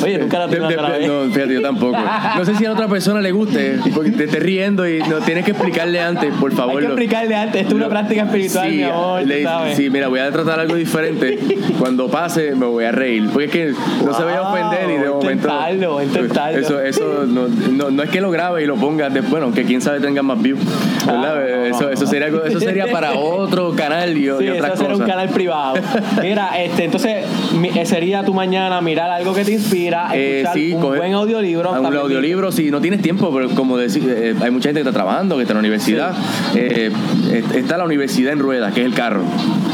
[0.02, 1.06] Oye, nunca la toda la vez.
[1.06, 1.98] No, fíjate, yo tampoco.
[2.36, 5.44] No sé si a otra persona le guste, porque te estés riendo y no tienes
[5.44, 6.74] que explicarle antes, por favor.
[6.76, 9.76] Hay que explicarle antes, esto es una práctica espiritual, sí, mi amor, le- sabes.
[9.76, 11.38] sí, mira, voy a tratar algo diferente.
[11.78, 13.28] Cuando pase, me voy a reír.
[13.32, 13.72] Porque es que
[14.04, 15.48] no se vaya a ofender y de Wow, momento.
[15.48, 16.58] intentarlo, intentarlo.
[16.58, 19.64] Eso, eso no, no, no es que lo grabe y lo ponga después, bueno, que
[19.64, 20.58] quién sabe tenga más views.
[21.06, 21.34] ¿verdad?
[21.36, 24.88] Ah, no, eso, eso, sería, eso sería para otro canal y, Sí, y otras eso
[24.90, 25.74] un canal privado.
[26.22, 27.24] Mira, este, entonces
[27.74, 31.14] eh, sería tu mañana mirar algo que te inspira, Eh, escuchar sí, un coger- buen
[31.40, 31.72] audiolibro.
[31.72, 34.92] Un audiolibro, si no tienes tiempo, pero como decir, eh, hay mucha gente que está
[34.92, 36.14] trabajando, que está en la universidad.
[36.54, 36.90] Eh,
[37.30, 39.22] eh, está la universidad en ruedas, que es el carro.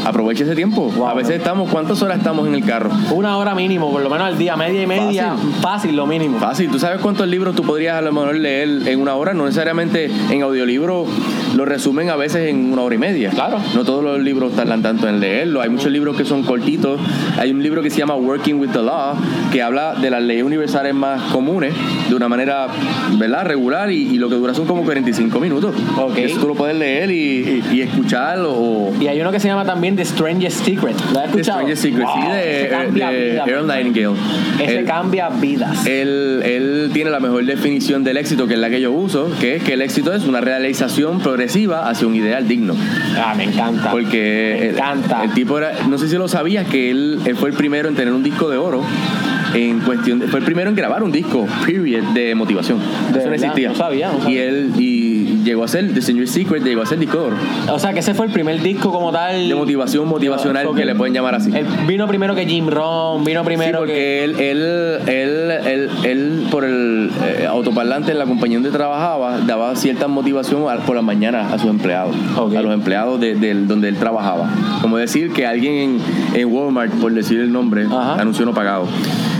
[0.05, 0.89] Aprovecha ese tiempo.
[0.89, 1.07] Wow.
[1.07, 2.91] A veces estamos, ¿cuántas horas estamos en el carro?
[3.11, 5.35] Una hora mínimo, por lo menos al día, media y media.
[5.61, 6.39] Fácil, lo mínimo.
[6.39, 9.33] Fácil, ¿tú sabes cuántos libros tú podrías a lo mejor leer en una hora?
[9.33, 11.05] No necesariamente en audiolibro
[11.55, 13.31] lo resumen a veces en una hora y media.
[13.31, 13.59] Claro.
[13.73, 15.61] No todos los libros tardan tanto en leerlo.
[15.61, 16.99] Hay muchos libros que son cortitos.
[17.37, 19.15] Hay un libro que se llama Working with the Law,
[19.51, 22.67] que habla de las leyes universales más comunes de una manera,
[23.17, 23.45] ¿verdad?
[23.45, 25.75] Regular y, y lo que dura son como 45 minutos.
[25.97, 26.17] Ok.
[26.17, 28.91] Eso tú lo puedes leer y, y, y escuchar o...
[28.99, 30.95] Y hay uno que se llama también The Strangest Secret.
[31.13, 31.59] ¿Lo has The escuchado?
[31.59, 33.67] Stranger Secrets, sí, Wow, de, cambia de man.
[33.67, 34.15] Nightingale.
[34.63, 35.85] Ese Él- cambia vidas.
[35.85, 39.55] Él, él tiene la mejor definición del éxito, que es la que yo uso, que
[39.57, 42.75] es que el éxito es una realización progresiva hacia un ideal digno.
[43.17, 43.91] ah, me encanta.
[43.91, 45.23] Porque Me el, encanta.
[45.23, 47.95] el tipo era, no sé si lo sabías, que él, él fue el primero en
[47.95, 48.81] tener un disco de oro.
[49.55, 52.79] En cuestión de- fue el primero en grabar un disco, period, de motivación.
[53.13, 53.69] De Eso no existía.
[53.69, 54.35] no sabía, no sabía.
[54.35, 57.35] Y él y llegó a ser The Stranger Secret, llegó a ser disco de oro.
[57.71, 59.47] O sea, que ese fue el primer disco como tal.
[59.47, 61.51] De motivación motivacional, que le pueden llamar así.
[61.55, 64.23] Él vino primero que Jim Rohn, vino Sí, primero porque que.
[64.25, 69.75] él, él, él, él, él, por el eh, autoparlante en la compañía donde trabajaba, daba
[69.75, 73.35] cierta motivación por la mañana a sus empleados, a los empleados de,
[73.65, 74.49] donde él trabajaba.
[74.81, 75.73] Como decir que alguien
[76.33, 78.15] en, en Walmart, por decir el nombre, Ajá.
[78.21, 78.87] anuncio no pagado,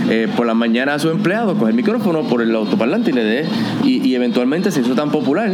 [0.10, 3.24] eh, por la mañana a sus empleados, coge el micrófono por el autoparlante y le
[3.24, 3.46] dé,
[3.84, 5.52] y, y eventualmente se hizo tan popular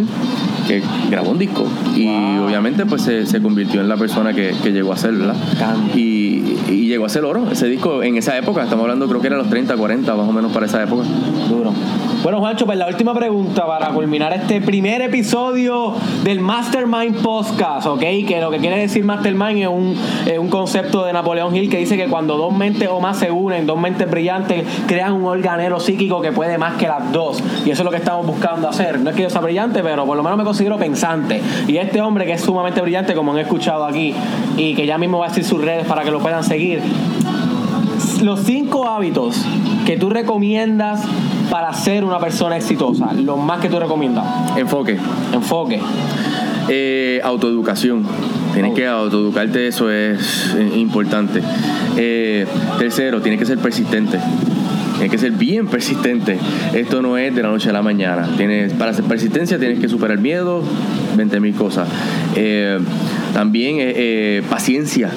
[0.67, 2.45] que grabó un disco y Wow.
[2.45, 5.35] obviamente pues se, se convirtió en la persona que, que llegó a ser, ¿verdad?
[5.95, 9.27] Y, y llegó a ser oro ese disco en esa época, estamos hablando creo que
[9.27, 11.03] era los 30, 40 más o menos para esa época.
[11.49, 11.71] Duro.
[12.23, 15.93] Bueno, Juancho, pues la última pregunta para culminar este primer episodio
[16.23, 17.99] del Mastermind Podcast, ¿ok?
[17.99, 19.95] Que lo que quiere decir Mastermind es un,
[20.25, 23.29] es un concepto de Napoleón Hill que dice que cuando dos mentes o más se
[23.29, 27.43] unen, dos mentes brillantes, crean un organelo psíquico que puede más que las dos.
[27.65, 28.99] Y eso es lo que estamos buscando hacer.
[29.01, 31.41] No es que yo sea brillante, pero por lo menos me considero pensante.
[31.67, 34.13] Y este hombre que es sumamente brillante, como han escuchado aquí,
[34.55, 36.79] y que ya mismo va a decir sus redes para que lo puedan seguir,
[38.21, 39.43] los cinco hábitos
[39.87, 41.01] que tú recomiendas
[41.49, 44.25] para ser una persona exitosa, los más que tú recomiendas.
[44.55, 44.99] Enfoque,
[45.33, 45.79] Enfoque.
[46.69, 48.05] Eh, autoeducación.
[48.53, 51.41] Tienes que autoeducarte, eso es eh, importante.
[51.97, 52.45] Eh,
[52.77, 54.19] tercero, tienes que ser persistente.
[55.03, 56.37] Tienes que ser bien persistente.
[56.73, 58.25] Esto no es de la noche a la mañana.
[58.37, 60.63] Tienes, para hacer persistencia tienes que superar miedo,
[61.17, 61.89] 20 mil cosas.
[62.37, 62.79] Eh,
[63.33, 65.09] también eh, eh, paciencia.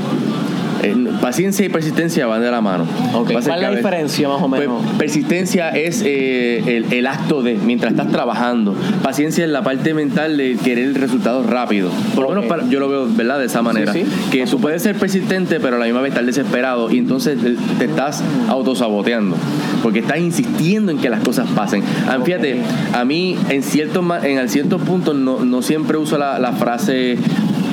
[0.83, 2.85] Eh, paciencia y persistencia van de la mano.
[3.15, 4.83] Ok, Va a ser ¿cuál es la diferencia, más o Pues, menos?
[4.99, 8.75] persistencia es eh, el, el acto de, mientras estás trabajando.
[9.03, 11.93] Paciencia es la parte mental de querer resultados rápidos.
[12.15, 13.39] Por lo menos para- yo lo veo, ¿verdad?
[13.39, 13.93] De esa manera.
[13.93, 14.05] sí.
[14.31, 17.57] Que tú puedes ser persistente, pero a la misma vez estar desesperado y entonces te,
[17.79, 19.37] te estás autosaboteando.
[19.83, 21.83] Porque estás insistiendo en que las cosas pasen.
[22.09, 22.61] Ah, Fíjate,
[22.93, 27.17] a mí en ciertos, en ciertos puntos no, no siempre uso la, la frase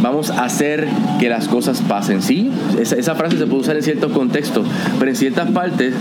[0.03, 0.85] vamos a hacer
[1.19, 2.21] que las cosas pasen.
[2.21, 4.67] Sí, esa, frase se puede usar en ciertos contextos,
[4.99, 5.95] pero en ciertas partes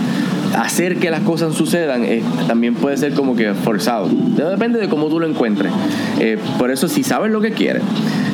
[0.57, 4.07] hacer que las cosas sucedan eh, también puede ser como que forzado.
[4.09, 5.71] Depende de cómo tú lo encuentres.
[6.19, 7.83] Eh, por eso, si sabes lo que quieres,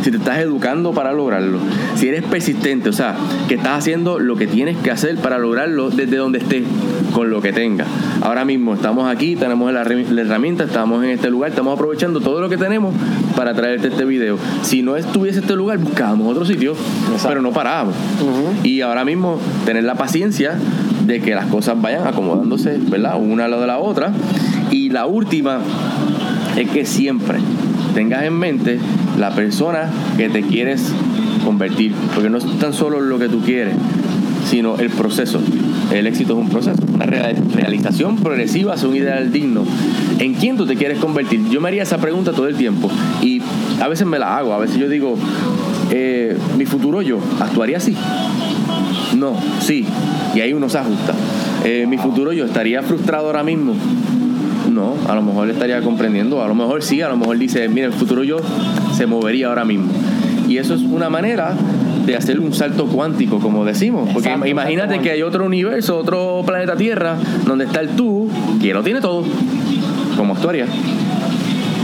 [0.03, 1.59] si te estás educando para lograrlo,
[1.95, 3.15] si eres persistente, o sea,
[3.47, 6.63] que estás haciendo lo que tienes que hacer para lograrlo desde donde estés,
[7.13, 7.87] con lo que tengas.
[8.21, 12.49] Ahora mismo estamos aquí, tenemos la herramienta, estamos en este lugar, estamos aprovechando todo lo
[12.49, 12.93] que tenemos
[13.35, 14.37] para traerte este video.
[14.61, 16.75] Si no estuviese este lugar, buscábamos otro sitio,
[17.27, 17.95] pero no parábamos.
[18.63, 20.57] Y ahora mismo tener la paciencia
[21.09, 23.19] de que las cosas vayan acomodándose, ¿verdad?
[23.19, 24.11] Una a la de la otra.
[24.71, 25.59] Y la última
[26.55, 27.39] es que siempre
[27.95, 28.79] tengas en mente
[29.19, 30.93] la persona que te quieres
[31.43, 33.73] convertir, porque no es tan solo lo que tú quieres,
[34.45, 35.39] sino el proceso.
[35.91, 39.63] El éxito es un proceso, una rea- realización progresiva hacia un ideal digno.
[40.19, 41.49] ¿En quién tú te quieres convertir?
[41.49, 42.89] Yo me haría esa pregunta todo el tiempo
[43.23, 43.41] y
[43.81, 45.15] a veces me la hago, a veces yo digo,
[45.89, 47.95] eh, mi futuro yo actuaría así.
[49.19, 49.85] No, sí,
[50.33, 51.13] y ahí uno se ajusta.
[51.65, 53.73] Eh, mi futuro yo estaría frustrado ahora mismo.
[54.71, 57.87] No, a lo mejor estaría comprendiendo, a lo mejor sí, a lo mejor dice, mira,
[57.87, 58.37] el futuro yo
[58.95, 59.91] se movería ahora mismo.
[60.47, 61.53] Y eso es una manera
[62.05, 64.09] de hacer un salto cuántico, como decimos.
[64.13, 68.29] Porque Exacto, imagínate que hay otro universo, otro planeta Tierra, donde está el tú,
[68.61, 69.25] que lo tiene todo,
[70.15, 70.65] como actuaría.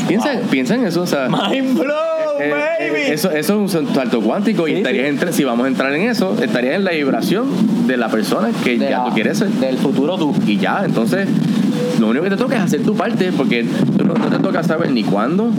[0.07, 1.27] Piensa, piensa en eso, o sea...
[1.27, 1.79] Mind
[2.39, 3.01] Eh, baby.
[3.01, 5.09] eh, eso, eso es un salto cuántico y estarías sí.
[5.09, 7.45] entre- si vamos a entrar en eso, estarías en la vibración
[7.87, 9.49] de la persona que De ya la- tú quieres ser.
[9.49, 10.33] Del futuro tú.
[10.45, 11.27] Y ya, entonces,
[11.99, 13.65] lo único que te toca es hacer tu parte, porque
[13.97, 15.49] tú no, no te toca saber ni cuándo,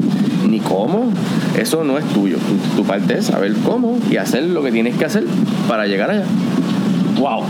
[0.48, 1.10] ni cómo.
[1.58, 2.36] Eso no es tuyo.
[2.36, 5.24] Tu, tu parte es saber cómo y hacer lo que tienes que hacer
[5.68, 6.24] para llegar allá.
[7.18, 7.44] Wow.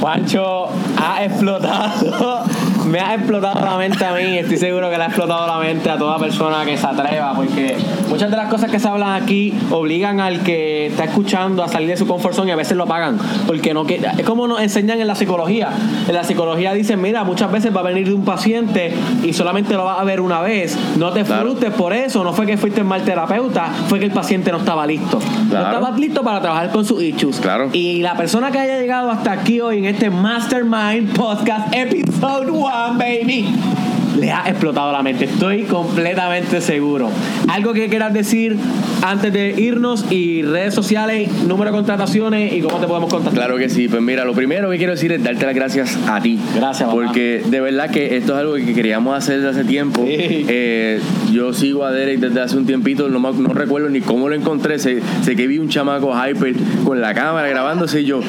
[0.00, 0.66] Juancho
[0.98, 2.42] ha explotado
[2.86, 4.38] me ha explotado la mente a mí.
[4.38, 7.76] Estoy seguro que le ha explotado la mente a toda persona que se atreva, porque
[8.08, 11.88] muchas de las cosas que se hablan aquí obligan al que está escuchando a salir
[11.88, 13.18] de su confort zone y a veces lo pagan.
[13.46, 15.68] Porque no que es como nos enseñan en la psicología.
[16.08, 19.74] En la psicología dicen, mira, muchas veces va a venir de un paciente y solamente
[19.74, 20.76] lo vas a ver una vez.
[20.96, 21.42] No te Claro.
[21.42, 22.22] frustres por eso.
[22.22, 25.18] No fue que fuiste mal terapeuta, fue que el paciente no estaba listo.
[25.18, 25.78] No Claro.
[25.78, 27.40] estaba listo para trabajar con sus issues.
[27.40, 27.68] Claro.
[27.72, 32.68] Y la persona que haya llegado hasta aquí hoy en este Mastermind Podcast Episode 1,
[32.76, 33.85] baby,
[34.18, 35.26] le ha explotado la mente.
[35.26, 37.10] Estoy completamente seguro.
[37.48, 38.56] Algo que quieras decir
[39.02, 43.44] antes de irnos y redes sociales, número de contrataciones y cómo te podemos contactar.
[43.44, 46.20] Claro que sí, pues mira, lo primero que quiero decir es darte las gracias a
[46.20, 46.38] ti.
[46.54, 47.02] Gracias, papá.
[47.02, 50.04] Porque de verdad que esto es algo que queríamos hacer desde hace tiempo.
[50.06, 50.46] Sí.
[50.48, 51.00] Eh,
[51.32, 54.78] yo sigo a Derek desde hace un tiempito, no, no recuerdo ni cómo lo encontré.
[54.78, 56.54] Sé, sé que vi un chamaco hyper
[56.84, 58.20] con la cámara grabándose y yo.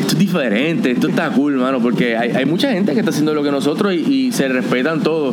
[0.00, 3.32] Esto es diferente, esto está cool, mano, porque hay, hay mucha gente que está haciendo
[3.32, 5.23] lo que nosotros y, y se respetan todos,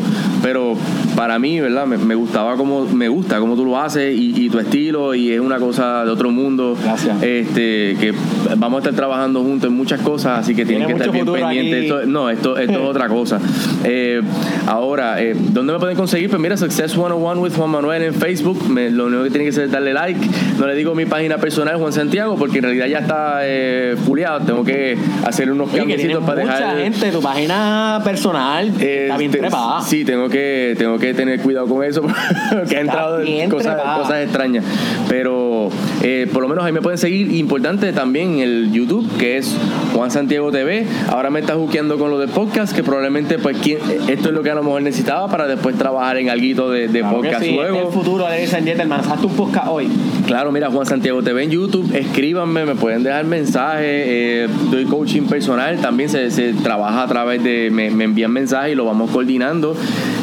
[0.44, 0.76] pero
[1.16, 1.86] para mí, ¿verdad?
[1.88, 5.32] Me, me gustaba como, me gusta cómo tú lo haces y, y tu estilo y
[5.32, 6.78] es una cosa de otro mundo.
[6.84, 7.22] Gracias.
[7.24, 8.14] Este, que
[8.58, 11.26] vamos a estar trabajando juntos en muchas cosas, así que tienen Tiene que estar bien
[11.50, 11.84] pendientes.
[11.84, 13.40] Esto- no, esto, esto es otra cosa.
[13.84, 14.22] Eh,
[14.68, 16.30] ahora, eh, ¿dónde me pueden conseguir?
[16.30, 18.68] Pues mira, Success 101 with Juan Manuel en Facebook.
[18.70, 20.20] Me- lo único que tienen que hacer es darle like.
[20.60, 24.40] No le digo mi página personal, Juan Santiago, porque en realidad ya está eh, fuleado.
[24.46, 26.78] Tengo que hacer unos cambiecitos para mucha dejar.
[26.78, 29.50] gente, tu página personal está bien Este,
[29.86, 32.02] Sí, tengo que, tengo que tener cuidado con eso
[32.52, 33.20] porque ha entrado
[33.50, 34.64] cosas, cosas extrañas.
[35.10, 35.70] Pero
[36.04, 37.32] eh, por lo menos ahí me pueden seguir.
[37.34, 39.56] Importante también el YouTube, que es
[39.94, 40.86] Juan Santiago TV.
[41.10, 44.44] Ahora me está juqueando con lo de podcast, que probablemente pues quién- esto es lo
[44.44, 47.44] que a lo mejor necesitaba para después trabajar en algo de, de Claro que podcast
[47.44, 47.88] sí, este es luego.
[47.88, 49.00] el futuro, ladies and gentlemen.
[49.00, 49.88] Hazte un podcast hoy.
[50.32, 55.24] Claro, mira, Juan Santiago TV en YouTube, escríbanme, me pueden dejar mensajes, eh, doy coaching
[55.24, 59.12] personal, también se, se trabaja a través de, me, me envían mensajes y lo vamos
[59.12, 59.76] coordinando.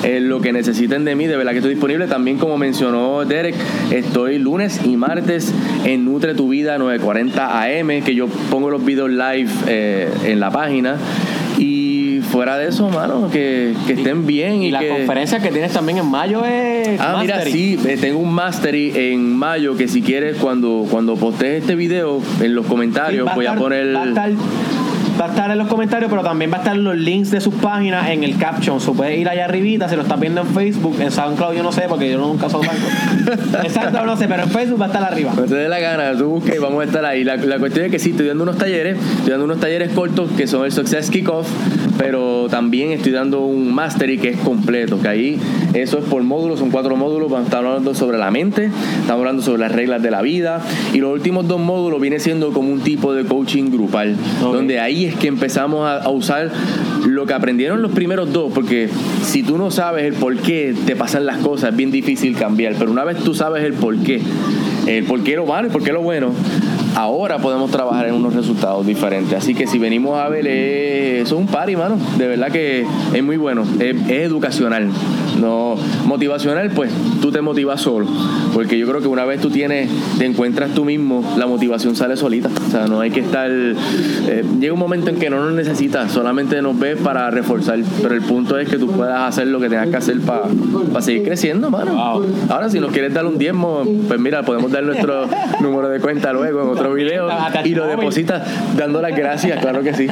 [0.05, 2.07] Eh, lo que necesiten de mí, de verdad que estoy disponible.
[2.07, 3.55] También, como mencionó Derek,
[3.91, 5.53] estoy lunes y martes
[5.85, 10.51] en Nutre Tu Vida 940 AM, que yo pongo los videos live eh, en la
[10.51, 10.97] página.
[12.31, 14.89] Fuera de eso, mano, que, que estén bien y, Y la que...
[14.89, 17.01] conferencia que tienes también en mayo es.
[17.01, 17.53] Ah, mira, Mastery.
[17.53, 22.21] sí, eh, tengo un mastery en mayo que si quieres cuando cuando postees este video
[22.43, 24.31] en los comentarios voy a estar- poner Va a, estar,
[25.21, 27.55] va a estar en los comentarios, pero también va a estar los links de sus
[27.55, 28.81] páginas en el caption.
[28.81, 31.73] So puedes ir allá arribita, si lo estás viendo en Facebook, en SoundCloud yo no
[31.73, 33.55] sé, porque yo nunca soy SoundCloud.
[33.65, 35.33] Exacto, no sé, pero en Facebook va a estar arriba.
[35.35, 37.25] Cuando te dé la gana, tú busques y vamos a estar ahí.
[37.25, 40.31] La, la cuestión es que sí, estoy dando unos talleres, estoy dando unos talleres cortos
[40.37, 41.49] que son el Success Kickoff,
[41.99, 45.39] pero también estoy dando un mastery que es completo, que ahí
[45.75, 48.67] eso es por módulos, son cuatro módulos, vamos a estar hablando sobre la mente,
[49.01, 50.61] estamos hablando sobre las reglas de la vida,
[50.93, 55.08] y los últimos dos módulos viene siendo como un tipo de coaching grupal, donde ahí
[55.09, 56.51] es que empezamos a, usar
[57.07, 58.89] lo que aprendieron los primeros dos, porque
[59.23, 62.75] si tú no sabes el por qué te pasan las cosas, es bien difícil cambiar,
[62.79, 64.21] pero una vez tú sabes el por qué,
[64.87, 66.33] el por qué lo malo y por qué lo bueno,
[66.95, 69.33] ahora podemos trabajar en unos resultados diferentes.
[69.33, 71.97] Así que si venimos a ver, eh, eso es un party, mano.
[72.17, 72.85] De verdad que
[73.15, 73.65] es muy bueno.
[73.79, 74.91] Es educacional.
[75.41, 75.77] No
[76.07, 78.07] motivacional, pues tú te motivas solo.
[78.55, 82.17] Porque yo creo que una vez tú tienes, te encuentras tú mismo, la motivación sale
[82.17, 82.49] solita.
[82.67, 83.51] O sea, no hay que estar.
[83.51, 87.79] eh, llega un momento en que no nos necesitas, solamente nos ves para reforzar.
[88.03, 90.49] Pero el punto es que tú puedas hacer lo que tengas que hacer para
[91.01, 91.93] seguir creciendo, mano.
[91.93, 92.27] Wow.
[92.49, 95.27] Ahora, si nos quieres dar un diezmo, pues mira, podemos dar nuestro
[95.61, 97.29] número de cuenta luego en otro video
[97.65, 98.43] y lo depositas
[98.77, 100.07] dando las gracias, claro que sí.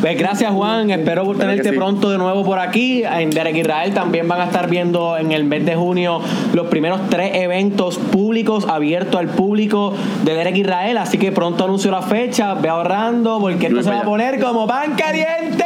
[0.00, 1.76] Pues gracias Juan, espero tenerte sí.
[1.76, 3.02] pronto de nuevo por aquí.
[3.04, 6.20] En Derek Israel también van a estar viendo en el mes de junio
[6.52, 9.92] los primeros tres eventos públicos abiertos al público
[10.24, 10.98] de Derek Israel.
[10.98, 14.66] Así que pronto anuncio la fecha, ve ahorrando porque esto se va a poner como
[14.66, 15.64] pan caliente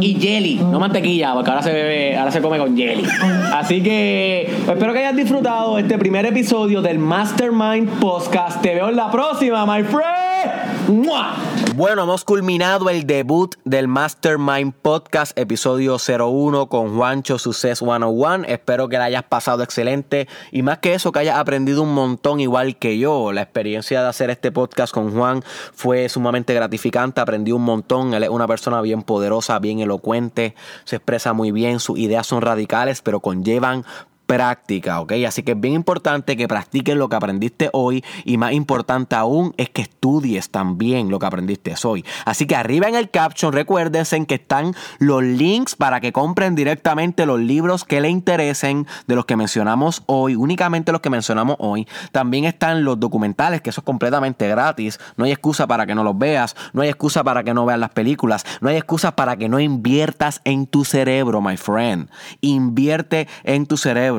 [0.00, 3.04] y jelly, no mantequilla, porque ahora se bebe, ahora se come con jelly.
[3.52, 8.60] Así que espero que hayas disfrutado este primer episodio del Mastermind Podcast.
[8.60, 11.04] Te veo en la próxima, my friend.
[11.04, 11.34] ¡Mua!
[11.76, 18.46] Bueno, hemos culminado el debut del Mastermind Podcast, episodio 01 con Juancho Success 101.
[18.48, 22.40] Espero que la hayas pasado excelente y más que eso, que hayas aprendido un montón
[22.40, 23.30] igual que yo.
[23.30, 25.42] La experiencia de hacer este podcast con Juan
[25.74, 28.14] fue sumamente gratificante, aprendí un montón.
[28.14, 30.54] Él es una persona bien poderosa, bien elocuente,
[30.84, 33.84] se expresa muy bien, sus ideas son radicales, pero conllevan
[34.26, 35.12] práctica, ¿ok?
[35.26, 39.54] Así que es bien importante que practiques lo que aprendiste hoy y más importante aún
[39.56, 42.04] es que estudies también lo que aprendiste hoy.
[42.24, 47.26] Así que arriba en el caption recuérdense que están los links para que compren directamente
[47.26, 51.86] los libros que le interesen de los que mencionamos hoy, únicamente los que mencionamos hoy.
[52.12, 54.98] También están los documentales, que eso es completamente gratis.
[55.16, 57.78] No hay excusa para que no los veas, no hay excusa para que no veas
[57.78, 62.08] las películas, no hay excusa para que no inviertas en tu cerebro, my friend.
[62.40, 64.15] Invierte en tu cerebro.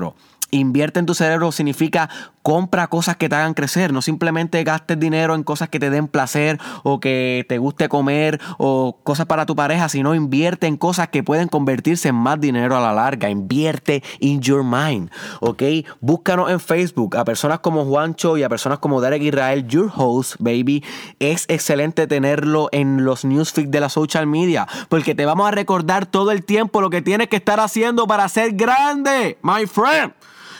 [0.51, 2.09] Invierte en tu cerebro significa
[2.47, 6.07] compra cosas que te hagan crecer, no simplemente gastes dinero en cosas que te den
[6.07, 11.09] placer o que te guste comer o cosas para tu pareja, sino invierte en cosas
[11.09, 13.29] que pueden convertirse en más dinero a la larga.
[13.29, 15.61] Invierte in your mind, ¿ok?
[15.99, 20.35] Búscanos en Facebook a personas como Juancho y a personas como Derek Israel, your host,
[20.39, 20.85] baby.
[21.19, 26.05] Es excelente tenerlo en los newsfeed de la social media porque te vamos a recordar
[26.05, 30.13] todo el tiempo lo que tienes que estar haciendo para ser grande, my friend.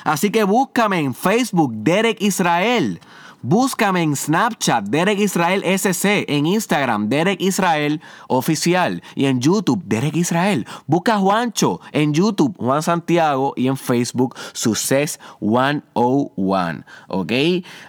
[0.07, 3.01] Así que búscame en Facebook, Derek Israel.
[3.43, 10.15] Búscame en Snapchat, Derek Israel SC, en Instagram, Derek Israel Oficial y en YouTube, Derek
[10.15, 10.65] Israel.
[10.87, 16.83] Busca a Juancho en YouTube, Juan Santiago y en Facebook, Success 101.
[17.09, 17.31] ¿Ok?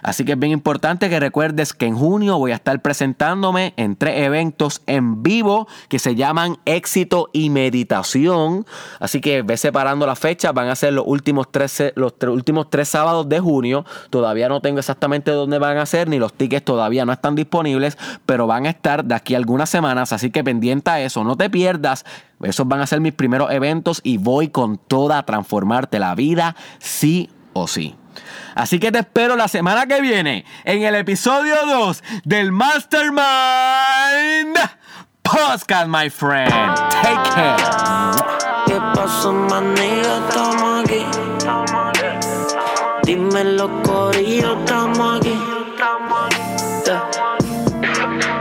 [0.03, 3.95] Así que es bien importante que recuerdes que en junio voy a estar presentándome en
[3.95, 8.67] tres eventos en vivo que se llaman Éxito y Meditación.
[8.99, 12.87] Así que ve separando las fechas, van a ser los últimos tres, los últimos tres
[12.87, 13.83] sábados de junio.
[14.11, 17.97] Todavía no tengo exactamente dónde van a ser, ni los tickets todavía no están disponibles,
[18.25, 21.35] pero van a estar de aquí a algunas semanas, así que pendiente a eso, no
[21.35, 22.05] te pierdas.
[22.43, 26.55] Esos van a ser mis primeros eventos y voy con toda a transformarte la vida,
[26.79, 27.95] sí o sí.
[28.55, 33.19] Así que te espero la semana que viene en el episodio 2 del Mastermind
[35.21, 36.51] Podcast, my friend.
[37.01, 37.55] Take care.
[38.65, 39.31] ¿Qué pasó,
[43.15, 43.15] manilla?
[43.15, 43.15] Estamos aquí.
[43.15, 45.33] Dime los corillos, estamos aquí.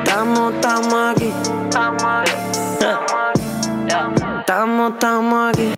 [0.04, 1.32] Estamos, estamos aquí.
[4.40, 5.77] Estamos, estamos aquí.